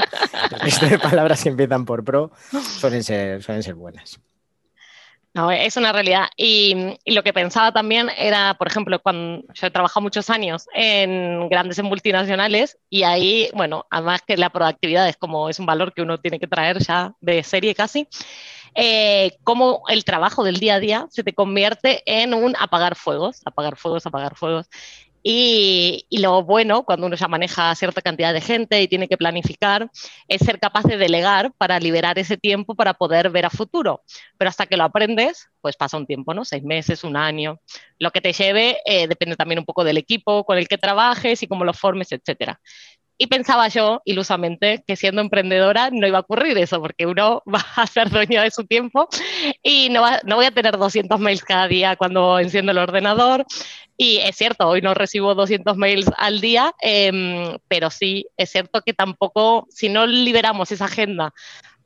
estas 0.66 1.00
palabras 1.00 1.40
que 1.40 1.50
empiezan 1.50 1.84
por 1.84 2.04
PRO 2.04 2.32
suelen 2.80 3.04
ser, 3.04 3.44
suelen 3.44 3.62
ser 3.62 3.74
buenas. 3.76 4.18
No, 5.32 5.52
es 5.52 5.76
una 5.76 5.92
realidad. 5.92 6.26
Y, 6.36 6.96
lo 7.06 7.22
que 7.22 7.32
pensaba 7.32 7.72
también 7.72 8.08
era, 8.16 8.54
por 8.54 8.66
ejemplo, 8.66 9.00
cuando 9.00 9.44
yo 9.54 9.66
he 9.66 9.70
trabajado 9.70 10.02
muchos 10.02 10.28
años 10.28 10.66
en 10.74 11.48
grandes 11.48 11.80
multinacionales 11.82 12.78
y 12.88 13.04
ahí, 13.04 13.48
bueno, 13.54 13.86
además 13.90 14.22
que 14.26 14.36
la 14.36 14.50
proactividad 14.50 15.08
es 15.08 15.16
como 15.16 15.48
es 15.48 15.60
un 15.60 15.66
valor 15.66 15.92
que 15.94 16.02
uno 16.02 16.18
tiene 16.18 16.40
que 16.40 16.48
traer 16.48 16.78
ya 16.80 17.14
de 17.20 17.44
serie 17.44 17.76
casi, 17.76 18.08
eh, 18.74 19.36
cómo 19.44 19.82
el 19.88 20.04
trabajo 20.04 20.42
del 20.42 20.58
día 20.58 20.76
a 20.76 20.80
día 20.80 21.06
se 21.10 21.22
te 21.22 21.32
convierte 21.32 22.02
en 22.06 22.34
un 22.34 22.56
apagar 22.58 22.96
fuegos, 22.96 23.40
apagar 23.44 23.76
fuegos, 23.76 24.06
apagar 24.06 24.36
fuegos. 24.36 24.68
Y, 25.22 26.06
lo 26.10 26.42
bueno 26.44 26.84
cuando 26.84 27.06
uno 27.06 27.16
ya 27.16 27.28
maneja 27.28 27.74
cierta 27.74 28.02
cantidad 28.02 28.32
de 28.32 28.40
gente 28.40 28.80
y 28.80 28.88
tiene 28.88 29.08
que 29.08 29.16
planificar 29.16 29.90
es 30.28 30.40
ser 30.40 30.58
capaz 30.58 30.84
de 30.84 30.96
delegar 30.96 31.52
para 31.58 31.78
liberar 31.78 32.18
ese 32.18 32.36
tiempo 32.36 32.74
para 32.74 32.94
poder 32.94 33.30
ver 33.30 33.46
a 33.46 33.50
futuro. 33.50 34.02
Pero 34.38 34.48
hasta 34.48 34.66
que 34.66 34.76
lo 34.76 34.84
aprendes, 34.84 35.48
pues 35.60 35.76
pasa 35.76 35.96
un 35.96 36.06
tiempo, 36.06 36.34
¿no? 36.34 36.44
Seis 36.44 36.62
meses, 36.62 37.04
un 37.04 37.16
año. 37.16 37.60
Lo 37.98 38.10
que 38.10 38.20
te 38.20 38.32
lleve 38.32 38.78
eh, 38.84 39.08
depende 39.08 39.36
también 39.36 39.58
un 39.58 39.64
poco 39.64 39.84
del 39.84 39.98
equipo 39.98 40.44
con 40.44 40.58
el 40.58 40.68
que 40.68 40.78
trabajes 40.78 41.42
y 41.42 41.46
cómo 41.46 41.64
lo 41.64 41.74
formes, 41.74 42.12
etcétera. 42.12 42.60
Y 43.22 43.26
pensaba 43.26 43.68
yo, 43.68 44.00
ilusamente, 44.06 44.82
que 44.86 44.96
siendo 44.96 45.20
emprendedora 45.20 45.90
no 45.92 46.06
iba 46.06 46.16
a 46.16 46.22
ocurrir 46.22 46.56
eso, 46.56 46.80
porque 46.80 47.04
uno 47.04 47.42
va 47.54 47.62
a 47.76 47.86
ser 47.86 48.08
dueño 48.08 48.40
de 48.40 48.50
su 48.50 48.64
tiempo 48.64 49.10
y 49.62 49.90
no, 49.90 50.06
no 50.24 50.36
voy 50.36 50.46
a 50.46 50.50
tener 50.50 50.78
200 50.78 51.20
mails 51.20 51.44
cada 51.44 51.68
día 51.68 51.96
cuando 51.96 52.38
enciendo 52.38 52.72
el 52.72 52.78
ordenador. 52.78 53.44
Y 53.98 54.16
es 54.16 54.36
cierto, 54.36 54.66
hoy 54.66 54.80
no 54.80 54.94
recibo 54.94 55.34
200 55.34 55.76
mails 55.76 56.10
al 56.16 56.40
día, 56.40 56.74
em, 56.80 57.58
pero 57.68 57.90
sí, 57.90 58.26
es 58.38 58.50
cierto 58.50 58.80
que 58.80 58.94
tampoco, 58.94 59.66
si 59.68 59.90
no 59.90 60.06
liberamos 60.06 60.72
esa 60.72 60.86
agenda 60.86 61.34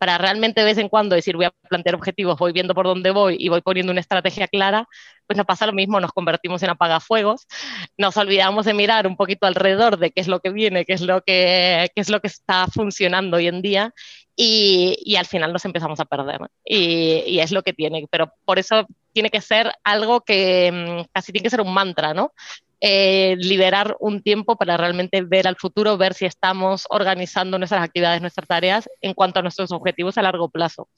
para 0.04 0.18
realmente 0.18 0.60
de 0.60 0.66
vez 0.66 0.76
en 0.76 0.90
cuando 0.90 1.14
decir 1.14 1.34
voy 1.34 1.46
a 1.46 1.54
plantear 1.66 1.94
objetivos, 1.94 2.38
voy 2.38 2.52
viendo 2.52 2.74
por 2.74 2.84
dónde 2.84 3.10
voy 3.10 3.38
y 3.38 3.48
voy 3.48 3.62
poniendo 3.62 3.90
una 3.90 4.02
estrategia 4.02 4.46
clara, 4.48 4.86
pues 5.26 5.38
nos 5.38 5.46
pasa 5.46 5.64
lo 5.64 5.72
mismo, 5.72 5.98
nos 5.98 6.12
convertimos 6.12 6.62
en 6.62 6.68
apagafuegos, 6.68 7.46
nos 7.96 8.14
olvidamos 8.18 8.66
de 8.66 8.74
mirar 8.74 9.06
un 9.06 9.16
poquito 9.16 9.46
alrededor 9.46 9.96
de 9.96 10.10
qué 10.10 10.20
es 10.20 10.28
lo 10.28 10.40
que 10.40 10.50
viene, 10.50 10.84
qué 10.84 10.92
es 10.92 11.00
lo 11.00 11.22
que, 11.22 11.90
qué 11.94 12.00
es 12.02 12.10
lo 12.10 12.20
que 12.20 12.26
está 12.26 12.66
funcionando 12.66 13.38
hoy 13.38 13.46
en 13.46 13.62
día 13.62 13.94
y, 14.36 15.16
al 15.16 15.24
final 15.24 15.54
nos 15.54 15.64
empezamos 15.64 15.98
a 16.00 16.04
perder. 16.04 16.40
Y, 16.66 17.24
y, 17.26 17.40
es 17.40 17.50
lo 17.50 17.62
que 17.62 17.72
tiene, 17.72 18.06
pero 18.10 18.30
por 18.44 18.58
eso 18.58 18.86
tiene 19.14 19.30
que 19.30 19.40
ser 19.40 19.72
algo 19.84 20.20
que 20.20 20.70
mm, 20.70 21.08
casi 21.14 21.32
tiene 21.32 21.44
que 21.44 21.50
ser 21.50 21.62
un 21.62 21.72
mantra, 21.72 22.12
¿no? 22.12 22.34
Eh, 22.80 23.36
liberar 23.38 23.96
un 24.00 24.22
tiempo 24.22 24.56
para 24.56 24.76
realmente 24.76 25.22
ver 25.22 25.46
al 25.46 25.56
futuro, 25.56 25.96
ver 25.96 26.12
si 26.12 26.26
estamos 26.26 26.86
organizando 26.90 27.58
nuestras 27.58 27.82
actividades, 27.82 28.20
nuestras 28.20 28.46
tareas 28.46 28.88
en 29.00 29.14
cuanto 29.14 29.38
a 29.38 29.42
nuestros 29.42 29.72
objetivos 29.72 30.18
a 30.18 30.22
largo 30.22 30.50
plazo. 30.50 30.88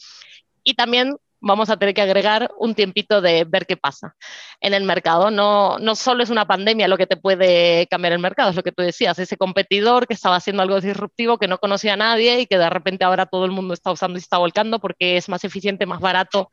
Y 0.64 0.74
también 0.74 1.16
vamos 1.40 1.70
a 1.70 1.76
tener 1.76 1.94
que 1.94 2.02
agregar 2.02 2.50
un 2.58 2.74
tiempito 2.74 3.20
de 3.20 3.44
ver 3.44 3.66
qué 3.66 3.76
pasa 3.76 4.16
en 4.60 4.74
el 4.74 4.84
mercado. 4.84 5.30
No, 5.30 5.78
no 5.78 5.94
solo 5.94 6.22
es 6.22 6.30
una 6.30 6.46
pandemia 6.46 6.88
lo 6.88 6.96
que 6.96 7.06
te 7.06 7.16
puede 7.16 7.86
cambiar 7.86 8.14
el 8.14 8.18
mercado, 8.18 8.50
es 8.50 8.56
lo 8.56 8.62
que 8.62 8.72
tú 8.72 8.82
decías, 8.82 9.18
ese 9.18 9.36
competidor 9.36 10.06
que 10.06 10.14
estaba 10.14 10.36
haciendo 10.36 10.62
algo 10.62 10.80
disruptivo, 10.80 11.38
que 11.38 11.48
no 11.48 11.58
conocía 11.58 11.94
a 11.94 11.96
nadie 11.96 12.40
y 12.40 12.46
que 12.46 12.58
de 12.58 12.70
repente 12.70 13.04
ahora 13.04 13.26
todo 13.26 13.44
el 13.44 13.52
mundo 13.52 13.74
está 13.74 13.92
usando 13.92 14.18
y 14.18 14.22
está 14.22 14.38
volcando 14.38 14.78
porque 14.80 15.16
es 15.16 15.28
más 15.28 15.44
eficiente, 15.44 15.86
más 15.86 16.00
barato 16.00 16.50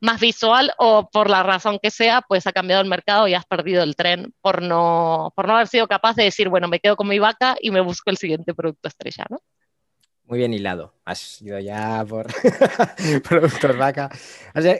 más 0.00 0.20
visual 0.20 0.72
o 0.78 1.08
por 1.10 1.30
la 1.30 1.42
razón 1.42 1.78
que 1.82 1.90
sea, 1.90 2.22
pues 2.26 2.46
ha 2.46 2.52
cambiado 2.52 2.82
el 2.82 2.88
mercado 2.88 3.28
y 3.28 3.34
has 3.34 3.46
perdido 3.46 3.82
el 3.82 3.96
tren 3.96 4.32
por 4.40 4.62
no, 4.62 5.32
por 5.34 5.46
no 5.46 5.54
haber 5.54 5.68
sido 5.68 5.88
capaz 5.88 6.16
de 6.16 6.24
decir, 6.24 6.48
bueno, 6.48 6.68
me 6.68 6.80
quedo 6.80 6.96
con 6.96 7.08
mi 7.08 7.18
vaca 7.18 7.56
y 7.60 7.70
me 7.70 7.80
busco 7.80 8.10
el 8.10 8.16
siguiente 8.16 8.54
producto 8.54 8.88
estrella, 8.88 9.24
¿no? 9.30 9.38
Muy 10.28 10.40
bien 10.40 10.52
hilado. 10.52 10.92
Has 11.06 11.40
ido 11.40 11.58
ya 11.58 12.04
por 12.06 12.26
productos 13.28 13.78
vaca. 13.78 14.10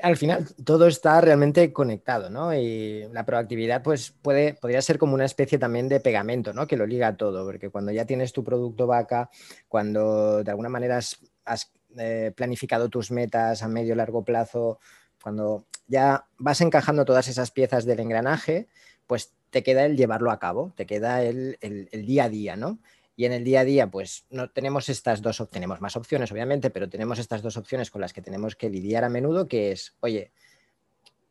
al 0.03 0.17
final 0.19 0.47
todo 0.63 0.87
está 0.87 1.23
realmente 1.23 1.73
conectado, 1.73 2.29
¿no? 2.29 2.53
Y 2.53 3.09
la 3.15 3.25
proactividad, 3.25 3.83
pues, 3.83 4.11
puede, 4.11 4.53
podría 4.53 4.83
ser 4.83 4.99
como 4.99 5.15
una 5.15 5.25
especie 5.25 5.57
también 5.57 5.89
de 5.89 6.01
pegamento, 6.01 6.53
¿no? 6.53 6.67
Que 6.67 6.77
lo 6.77 6.85
liga 6.85 7.09
a 7.09 7.17
todo, 7.17 7.47
porque 7.47 7.71
cuando 7.71 7.93
ya 7.93 8.05
tienes 8.05 8.35
tu 8.35 8.45
producto 8.45 8.87
vaca, 8.87 9.31
cuando 9.69 10.45
de 10.45 10.51
alguna 10.51 10.69
manera 10.69 10.99
has, 10.99 11.73
eh, 11.97 12.31
planificado 12.37 12.91
tus 12.91 13.11
metas 13.11 13.63
a 13.63 13.69
medio 13.69 13.95
largo 13.95 14.23
plazo, 14.23 14.79
cuando 15.23 15.65
ya 15.87 16.27
vas 16.39 16.61
encajando 16.61 17.05
todas 17.05 17.29
esas 17.29 17.51
piezas 17.51 17.85
del 17.85 18.01
engranaje, 18.01 18.69
pues 19.07 19.33
te 19.51 19.63
queda 19.63 19.87
el 19.87 19.97
llevarlo 19.97 20.31
a 20.31 20.39
cabo, 20.39 20.73
te 20.77 20.87
queda 20.87 21.23
el, 21.23 21.59
día 21.93 22.25
a 22.25 22.29
día, 22.29 22.57
¿no? 22.57 22.79
Y 23.17 23.25
en 23.25 23.33
el 23.33 23.43
día 23.43 23.61
a 23.61 23.65
día, 23.65 23.91
pues 23.91 24.27
no 24.31 24.49
tenemos 24.51 24.89
estas 24.89 25.23
dos, 25.23 25.43
tenemos 25.51 25.81
más 25.81 25.97
opciones, 25.97 26.31
obviamente, 26.31 26.71
pero 26.71 26.89
tenemos 26.89 27.19
estas 27.19 27.43
dos 27.43 27.57
opciones 27.57 27.91
con 27.91 28.01
las 28.01 28.13
que 28.13 28.23
tenemos 28.23 28.55
que 28.55 28.71
lidiar 28.71 29.03
a 29.03 29.09
menudo, 29.09 29.49
que 29.49 29.73
es, 29.73 29.97
oye, 30.01 30.31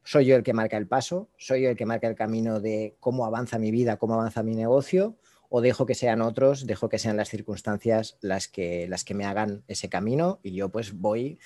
soy 0.04 0.26
yo 0.26 0.36
el 0.36 0.44
que 0.44 0.54
marca 0.54 0.76
el 0.76 0.88
paso, 0.88 1.30
soy 1.38 1.64
yo 1.64 1.70
el 1.70 1.78
que 1.78 1.86
marca 1.86 2.08
el 2.08 2.16
camino 2.16 2.60
de 2.60 2.96
cómo 3.00 3.26
avanza 3.26 3.58
mi 3.60 3.72
vida, 3.72 3.98
cómo 3.98 4.16
avanza 4.16 4.44
mi 4.44 4.56
negocio, 4.56 5.16
o 5.50 5.62
dejo 5.62 5.86
que 5.86 5.96
sean 5.96 6.22
otros, 6.22 6.66
dejo 6.66 6.90
que 6.90 7.00
sean 7.00 7.18
las 7.18 7.30
circunstancias 7.30 8.18
las 8.22 8.48
que, 8.48 8.88
las 8.88 9.04
que 9.04 9.14
me 9.14 9.26
hagan 9.26 9.64
ese 9.68 9.90
camino 9.90 10.40
y 10.44 10.54
yo 10.54 10.70
pues 10.70 10.94
voy 10.94 11.40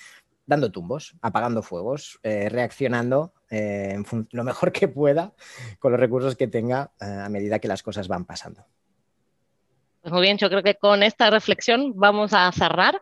dando 0.46 0.70
tumbos, 0.70 1.14
apagando 1.22 1.62
fuegos, 1.62 2.18
eh, 2.22 2.48
reaccionando 2.48 3.32
eh, 3.50 3.96
lo 4.30 4.44
mejor 4.44 4.72
que 4.72 4.88
pueda 4.88 5.32
con 5.78 5.92
los 5.92 6.00
recursos 6.00 6.36
que 6.36 6.48
tenga 6.48 6.90
eh, 7.00 7.04
a 7.04 7.28
medida 7.28 7.58
que 7.58 7.68
las 7.68 7.82
cosas 7.82 8.08
van 8.08 8.24
pasando. 8.24 8.64
Pues 10.02 10.12
muy 10.12 10.22
bien, 10.22 10.36
yo 10.36 10.48
creo 10.48 10.62
que 10.62 10.74
con 10.74 11.02
esta 11.04 11.30
reflexión 11.30 11.92
vamos 11.94 12.32
a 12.32 12.50
cerrar. 12.50 13.00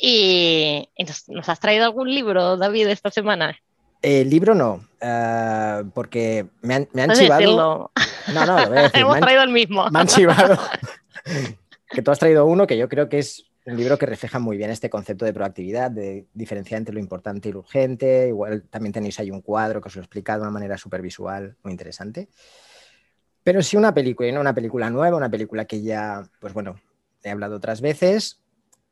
Y, 0.00 0.88
nos, 1.28 1.48
has 1.48 1.60
traído 1.60 1.84
algún 1.84 2.12
libro, 2.12 2.56
David, 2.56 2.88
esta 2.88 3.10
semana? 3.10 3.54
El 4.00 4.30
libro 4.30 4.54
no, 4.54 4.82
eh, 5.00 5.84
porque 5.94 6.46
me 6.62 6.74
han, 6.74 6.88
me 6.92 7.06
chivado. 7.08 7.92
No, 8.32 8.46
no, 8.46 8.58
lo 8.58 8.68
voy 8.68 8.78
a 8.78 8.82
decir. 8.82 9.00
Hemos 9.02 9.20
traído 9.20 9.42
el 9.42 9.50
mismo. 9.50 9.88
Me 9.90 10.00
han 10.00 10.06
chivado. 10.06 10.58
que 11.90 12.02
tú 12.02 12.10
has 12.10 12.18
traído 12.18 12.46
uno 12.46 12.66
que 12.66 12.78
yo 12.78 12.88
creo 12.88 13.08
que 13.08 13.18
es 13.18 13.51
un 13.64 13.76
libro 13.76 13.96
que 13.96 14.06
refleja 14.06 14.38
muy 14.38 14.56
bien 14.56 14.70
este 14.70 14.90
concepto 14.90 15.24
de 15.24 15.32
proactividad, 15.32 15.90
de 15.90 16.26
diferenciar 16.34 16.78
entre 16.78 16.94
lo 16.94 17.00
importante 17.00 17.48
y 17.48 17.52
lo 17.52 17.60
urgente. 17.60 18.28
Igual 18.28 18.64
también 18.68 18.92
tenéis 18.92 19.20
ahí 19.20 19.30
un 19.30 19.40
cuadro 19.40 19.80
que 19.80 19.88
os 19.88 19.96
lo 19.96 20.02
explica 20.02 20.34
de 20.34 20.42
una 20.42 20.50
manera 20.50 20.76
súper 20.76 21.00
visual, 21.00 21.56
muy 21.62 21.72
interesante. 21.72 22.28
Pero 23.44 23.62
sí 23.62 23.76
una 23.76 23.94
película, 23.94 24.28
y 24.28 24.32
no 24.32 24.40
una 24.40 24.54
película 24.54 24.90
nueva, 24.90 25.16
una 25.16 25.30
película 25.30 25.64
que 25.64 25.82
ya, 25.82 26.22
pues 26.40 26.52
bueno, 26.52 26.80
he 27.22 27.30
hablado 27.30 27.56
otras 27.56 27.80
veces. 27.80 28.40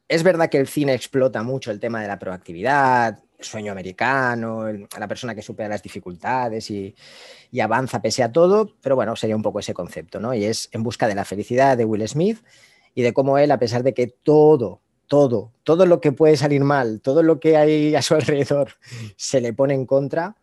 Es 0.09 0.22
verdad 0.22 0.48
que 0.48 0.59
el 0.59 0.66
cine 0.66 0.94
explota 0.94 1.42
mucho 1.42 1.70
el 1.70 1.80
tema 1.80 2.02
de 2.02 2.09
la 2.09 2.18
proactividad, 2.18 3.20
sueño 3.40 3.72
americano, 3.72 4.66
la 4.98 5.09
persona 5.09 5.35
que 5.35 5.42
supera 5.42 5.68
las 5.68 5.83
dificultades 5.83 6.70
y, 6.70 6.94
avanza 7.61 8.02
pese 8.02 8.22
a 8.22 8.33
todo, 8.33 8.74
pero 8.80 8.96
bueno, 8.96 9.16
sería 9.16 9.37
un 9.37 9.42
poco 9.42 9.61
ese 9.61 9.74
concepto, 9.74 10.20
¿no? 10.20 10.35
Y 10.35 10.44
es 10.44 10.68
En 10.72 10.83
busca 10.83 11.09
de 11.09 11.14
la 11.14 11.24
felicidad 11.24 11.76
de 11.76 11.85
Will 11.85 12.06
Smith 12.09 12.38
y 12.94 13.03
de 13.03 13.12
cómo 13.12 13.38
él, 13.38 13.50
a 13.50 13.59
pesar 13.59 13.83
de 13.83 13.94
que 13.94 14.07
todo, 14.07 14.81
todo, 15.07 15.53
todo 15.64 15.87
lo 15.87 16.00
que 16.00 16.12
puede 16.12 16.37
salir 16.37 16.62
mal, 16.62 17.00
todo 17.00 17.22
lo 17.22 17.40
que 17.40 17.57
hay 17.57 17.94
a 17.94 18.03
su 18.03 18.14
alrededor 18.16 18.72
se 19.16 19.40
le 19.40 19.53
pone 19.53 19.74
en 19.74 19.87
contra, 19.87 20.37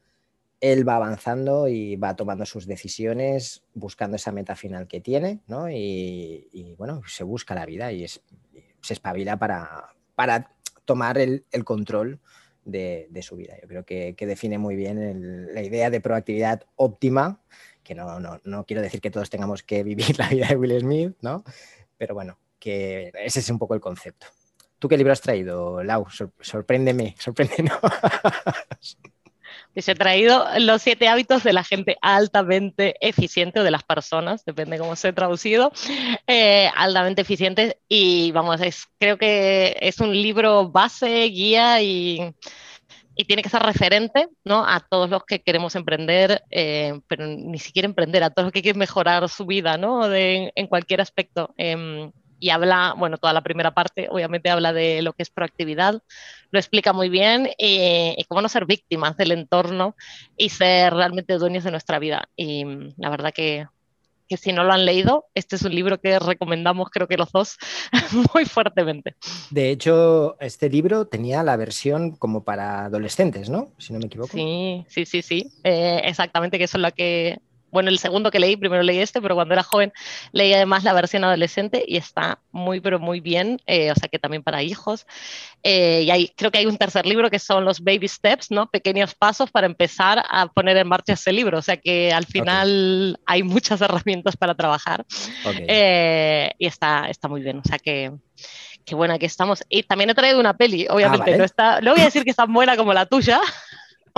él 0.60 0.88
va 0.88 0.96
avanzando 0.96 1.68
y 1.68 1.96
va 1.96 2.16
tomando 2.16 2.46
sus 2.46 2.66
decisiones, 2.66 3.64
buscando 3.74 4.16
esa 4.16 4.32
meta 4.32 4.56
final 4.56 4.88
que 4.88 5.00
tiene, 5.00 5.40
¿no? 5.48 5.70
Y, 5.70 6.76
bueno, 6.78 7.02
se 7.08 7.24
busca 7.24 7.54
la 7.54 7.66
vida 7.66 7.92
y 7.92 8.08
se 8.08 8.22
espabila 8.90 9.38
para, 9.38 9.90
para 10.16 10.52
tomar 10.86 11.18
el, 11.20 11.46
control 11.64 12.20
de, 12.66 13.08
su 13.22 13.36
vida. 13.36 13.56
Yo 13.62 13.68
creo 13.68 13.86
que, 13.86 14.16
define 14.20 14.58
muy 14.58 14.76
bien 14.76 15.54
la 15.54 15.62
idea 15.62 15.90
de 15.90 16.02
proactividad 16.02 16.64
óptima, 16.76 17.40
que 17.84 17.94
no, 17.94 18.20
no, 18.20 18.66
quiero 18.66 18.82
decir 18.82 19.00
que 19.00 19.12
todos 19.12 19.30
tengamos 19.30 19.62
que 19.64 19.84
vivir 19.92 20.18
la 20.18 20.30
vida 20.30 20.48
de 20.48 20.56
Will 20.56 20.80
Smith, 20.80 21.16
¿no? 21.22 21.44
Pero 21.98 22.14
bueno, 22.14 22.38
que 22.60 23.12
ese 23.16 23.40
es 23.40 23.50
un 23.50 23.60
poco 23.60 23.74
el 23.74 23.82
concepto. 23.82 24.28
¿Tú 24.80 24.88
qué 24.88 24.98
libro 24.98 25.14
has 25.14 25.22
traído, 25.22 25.84
Lau? 25.84 26.06
sorpréndeme, 26.40 27.16
sorpréndenos. 27.20 27.80
se 29.76 29.92
ha 29.92 29.96
traído 29.96 30.46
los 30.60 30.82
siete 30.82 31.08
hábitos 31.08 31.44
de 31.44 31.54
la 31.54 31.64
gente 31.64 31.98
altamente 32.02 32.96
eficiente 33.02 33.60
o 33.60 33.64
de 33.64 33.72
las 33.72 33.84
personas, 33.84 34.46
depende 34.46 34.78
cómo 34.78 34.96
se 34.96 35.10
ha 35.10 35.14
traducido, 35.14 35.72
eh, 36.28 36.70
altamente 36.76 37.22
eficientes. 37.22 37.78
Y 37.88 38.32
vamos, 38.32 38.62
es, 38.62 38.86
creo 39.00 39.18
que 39.18 39.78
es 39.80 40.00
un 40.00 40.14
libro 40.14 40.70
base, 40.70 41.26
guía 41.26 41.82
y, 41.82 42.34
y 43.18 43.26
tiene 43.26 43.42
que 43.42 43.50
ser 43.50 43.64
referente 43.64 44.28
¿no? 44.46 44.64
a 44.66 44.80
todos 44.80 45.10
los 45.10 45.26
que 45.26 45.42
queremos 45.42 45.76
emprender, 45.76 46.44
eh, 46.52 47.00
pero 47.08 47.26
ni 47.26 47.58
siquiera 47.58 47.88
emprender, 47.88 48.24
a 48.24 48.30
todos 48.30 48.46
los 48.46 48.54
que 48.54 48.62
quieren 48.62 48.80
mejorar 48.80 49.28
su 49.28 49.48
vida 49.48 49.78
¿no? 49.78 50.08
de, 50.08 50.52
en 50.56 50.68
cualquier 50.68 51.02
aspecto. 51.02 51.54
Em, 51.58 52.12
y 52.40 52.52
habla, 52.52 52.94
bueno, 52.96 53.18
toda 53.18 53.34
la 53.34 53.42
primera 53.42 53.72
parte 53.72 54.08
obviamente 54.12 54.52
habla 54.52 54.72
de 54.72 55.02
lo 55.02 55.14
que 55.14 55.24
es 55.24 55.32
proactividad, 55.32 56.00
lo 56.52 56.60
explica 56.60 56.94
muy 56.94 57.10
bien 57.10 57.50
y, 57.58 58.24
cómo 58.28 58.44
no 58.44 58.50
ser 58.50 58.66
víctimas 58.66 59.18
del 59.18 59.32
entorno 59.32 59.96
y 60.38 60.50
ser 60.50 60.94
realmente 60.94 61.40
dueños 61.40 61.64
de 61.64 61.72
nuestra 61.72 61.98
vida. 61.98 62.30
Y 62.36 62.64
mm, 62.66 62.94
la 62.98 63.10
verdad 63.10 63.34
que, 63.34 63.66
que 64.28 64.38
si 64.38 64.52
no 64.52 64.64
lo 64.64 64.74
han 64.74 64.86
leído, 64.86 65.26
este 65.34 65.56
es 65.56 65.64
un 65.64 65.74
libro 65.74 66.00
que 66.00 66.20
recomendamos 66.20 66.90
creo 66.90 67.08
que 67.08 67.18
los 67.18 67.32
dos 67.32 67.58
muy 68.34 68.46
fuertemente. 68.46 69.16
De 69.50 69.70
hecho, 69.70 70.38
este 70.40 70.70
libro 70.70 71.08
tenía 71.08 71.44
la 71.44 71.56
versión 71.58 72.12
como 72.12 72.44
para 72.44 72.86
adolescentes, 72.86 73.50
¿no? 73.50 73.72
Si 73.78 73.94
no 73.94 74.00
me 74.00 74.06
equivoco. 74.06 74.34
Sí, 74.34 74.86
sí, 74.90 75.06
sí, 75.06 75.22
sí. 75.22 75.52
Eh, 75.64 76.02
exactamente, 76.04 76.58
que 76.58 76.66
eso 76.66 76.78
es 76.78 76.84
lo 76.84 76.92
que 76.92 77.40
bueno, 77.72 77.90
el 77.90 78.00
segundo 78.00 78.32
que 78.32 78.40
leí, 78.40 78.56
primero 78.56 78.84
leí 78.84 79.00
este, 79.00 79.22
pero 79.22 79.36
cuando 79.36 79.54
era 79.54 79.64
joven 79.64 79.92
leí 80.32 80.54
además 80.54 80.84
la 80.84 80.94
versión 80.94 81.24
adolescente 81.24 81.84
y 81.86 81.98
está 81.98 82.40
muy, 82.52 82.80
pero 82.80 83.00
muy 83.00 83.20
bien, 83.20 83.60
eh, 83.68 83.92
o 83.92 83.96
sea 83.96 84.08
que 84.10 84.20
también 84.20 84.44
para 84.44 84.64
hijos. 84.64 85.06
Eh, 85.64 86.04
y 86.04 86.12
hay, 86.12 86.30
creo 86.36 86.52
que 86.52 86.60
hay 86.60 86.66
un 86.66 86.78
tercer 86.78 87.06
libro 87.06 87.30
que 87.30 87.40
son 87.40 87.66
los 87.66 87.82
baby 87.82 88.08
steps, 88.08 88.52
¿no? 88.52 88.70
Pequeños 88.70 89.16
pasos 89.16 89.52
para 89.52 89.68
empezar 89.68 90.24
a 90.30 90.48
poner 90.48 90.78
en 90.78 90.88
marcha 90.88 91.14
ese 91.14 91.32
libro, 91.32 91.58
o 91.58 91.62
sea 91.62 91.78
que 91.78 92.14
al 92.14 92.26
final 92.26 93.20
hay 93.26 93.44
muchas 93.44 93.82
herramientas 93.82 94.38
para 94.38 94.56
trabajar 94.56 95.06
eh, 95.68 96.52
y 96.58 96.66
está, 96.66 97.10
está 97.10 97.28
muy 97.28 97.42
bien, 97.42 97.60
o 97.60 97.64
sea 97.68 97.80
que 97.80 98.12
qué 98.88 98.96
buena 98.96 99.20
que 99.20 99.26
estamos. 99.26 99.64
Y 99.70 99.84
también 99.84 100.10
he 100.10 100.16
traído 100.16 100.40
una 100.40 100.56
peli, 100.56 100.88
obviamente, 100.90 101.34
ah, 101.34 101.38
no, 101.38 101.44
está, 101.44 101.82
no 101.82 101.92
voy 101.92 102.02
a 102.02 102.06
decir 102.06 102.24
que 102.24 102.32
es 102.32 102.38
tan 102.38 102.52
buena 102.52 102.78
como 102.78 102.94
la 102.94 103.06
tuya, 103.06 103.42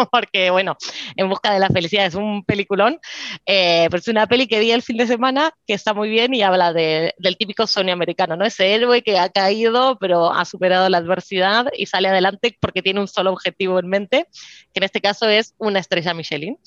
porque 0.12 0.50
bueno, 0.50 0.78
En 1.16 1.30
Busca 1.30 1.54
de 1.54 1.60
la 1.60 1.70
Felicidad 1.70 2.06
es 2.06 2.16
un 2.16 2.44
peliculón, 2.44 3.00
eh, 3.46 3.88
pero 3.90 4.00
es 4.00 4.08
una 4.08 4.28
peli 4.28 4.48
que 4.48 4.60
vi 4.60 4.72
el 4.72 4.82
fin 4.82 4.98
de 4.98 5.08
semana 5.08 5.52
que 5.68 5.74
está 5.74 5.94
muy 5.94 6.10
bien 6.10 6.34
y 6.34 6.42
habla 6.42 6.74
del 6.74 7.38
típico 7.38 7.68
sueño 7.68 7.94
americano, 7.94 8.36
¿no? 8.36 8.46
Ese 8.46 8.74
héroe 8.74 9.02
que 9.02 9.18
ha 9.18 9.30
caído 9.30 9.98
pero 10.00 10.32
ha 10.32 10.46
superado 10.46 10.90
la 10.90 10.98
adversidad 10.98 11.68
y 11.78 11.86
sale 11.86 12.08
adelante 12.08 12.58
porque 12.60 12.82
tiene 12.82 13.00
un 13.00 13.08
solo 13.08 13.32
objetivo 13.32 13.80
en 13.80 13.88
mente, 13.88 14.28
que 14.74 14.80
en 14.80 14.84
este 14.84 15.02
caso 15.02 15.28
es 15.28 15.54
una 15.58 15.80
estrella 15.80 16.14
Michelin. 16.14 16.58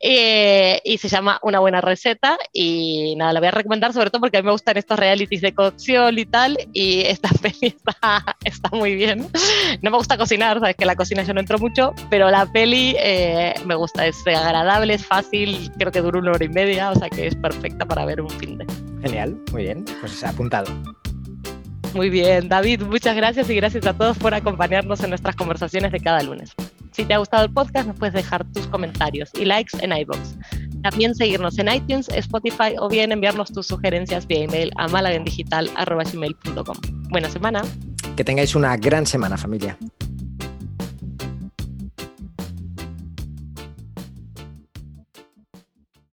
Eh, 0.00 0.80
y 0.84 0.98
se 0.98 1.08
llama 1.08 1.38
Una 1.42 1.60
buena 1.60 1.80
receta 1.80 2.38
y 2.52 3.14
nada, 3.16 3.32
la 3.32 3.40
voy 3.40 3.48
a 3.48 3.52
recomendar 3.52 3.92
sobre 3.92 4.10
todo 4.10 4.20
porque 4.20 4.38
a 4.38 4.42
mí 4.42 4.46
me 4.46 4.52
gustan 4.52 4.76
estos 4.76 4.98
realities 4.98 5.40
de 5.40 5.54
cocción 5.54 6.18
y 6.18 6.26
tal 6.26 6.58
y 6.72 7.02
esta 7.02 7.28
peli 7.42 7.74
está, 7.76 8.36
está 8.44 8.70
muy 8.70 8.94
bien. 8.94 9.28
No 9.82 9.90
me 9.90 9.96
gusta 9.96 10.16
cocinar, 10.16 10.60
sabes 10.60 10.76
que 10.76 10.84
la 10.84 10.96
cocina 10.96 11.22
yo 11.22 11.34
no 11.34 11.40
entro 11.40 11.58
mucho, 11.58 11.94
pero 12.10 12.30
la 12.30 12.46
peli 12.46 12.63
eh, 12.72 13.54
me 13.66 13.74
gusta, 13.74 14.06
es 14.06 14.26
agradable, 14.26 14.94
es 14.94 15.04
fácil, 15.04 15.70
creo 15.78 15.92
que 15.92 16.00
dura 16.00 16.18
una 16.18 16.32
hora 16.32 16.44
y 16.44 16.48
media, 16.48 16.90
o 16.90 16.94
sea 16.94 17.10
que 17.10 17.26
es 17.26 17.34
perfecta 17.34 17.84
para 17.86 18.04
ver 18.04 18.20
un 18.20 18.30
fin 18.30 18.58
de. 18.58 18.66
Genial, 19.02 19.36
muy 19.52 19.64
bien, 19.64 19.84
pues 20.00 20.12
se 20.12 20.26
ha 20.26 20.30
apuntado. 20.30 20.72
Muy 21.94 22.10
bien, 22.10 22.48
David, 22.48 22.82
muchas 22.82 23.14
gracias 23.14 23.48
y 23.50 23.54
gracias 23.54 23.86
a 23.86 23.92
todos 23.94 24.18
por 24.18 24.34
acompañarnos 24.34 25.02
en 25.04 25.10
nuestras 25.10 25.36
conversaciones 25.36 25.92
de 25.92 26.00
cada 26.00 26.22
lunes. 26.22 26.52
Si 26.90 27.04
te 27.04 27.14
ha 27.14 27.18
gustado 27.18 27.44
el 27.44 27.52
podcast, 27.52 27.86
nos 27.86 27.96
puedes 27.96 28.14
dejar 28.14 28.44
tus 28.52 28.66
comentarios 28.66 29.30
y 29.34 29.44
likes 29.44 29.76
en 29.80 29.92
iBox. 29.92 30.36
También 30.82 31.14
seguirnos 31.14 31.58
en 31.58 31.72
iTunes, 31.72 32.08
Spotify 32.08 32.74
o 32.78 32.88
bien 32.88 33.10
enviarnos 33.12 33.52
tus 33.52 33.66
sugerencias 33.66 34.26
vía 34.26 34.44
email 34.44 34.70
a 34.76 34.88
malagendigital.com. 34.88 36.76
Buena 37.10 37.30
semana. 37.30 37.62
Que 38.16 38.24
tengáis 38.24 38.54
una 38.54 38.76
gran 38.76 39.06
semana, 39.06 39.36
familia. 39.36 39.78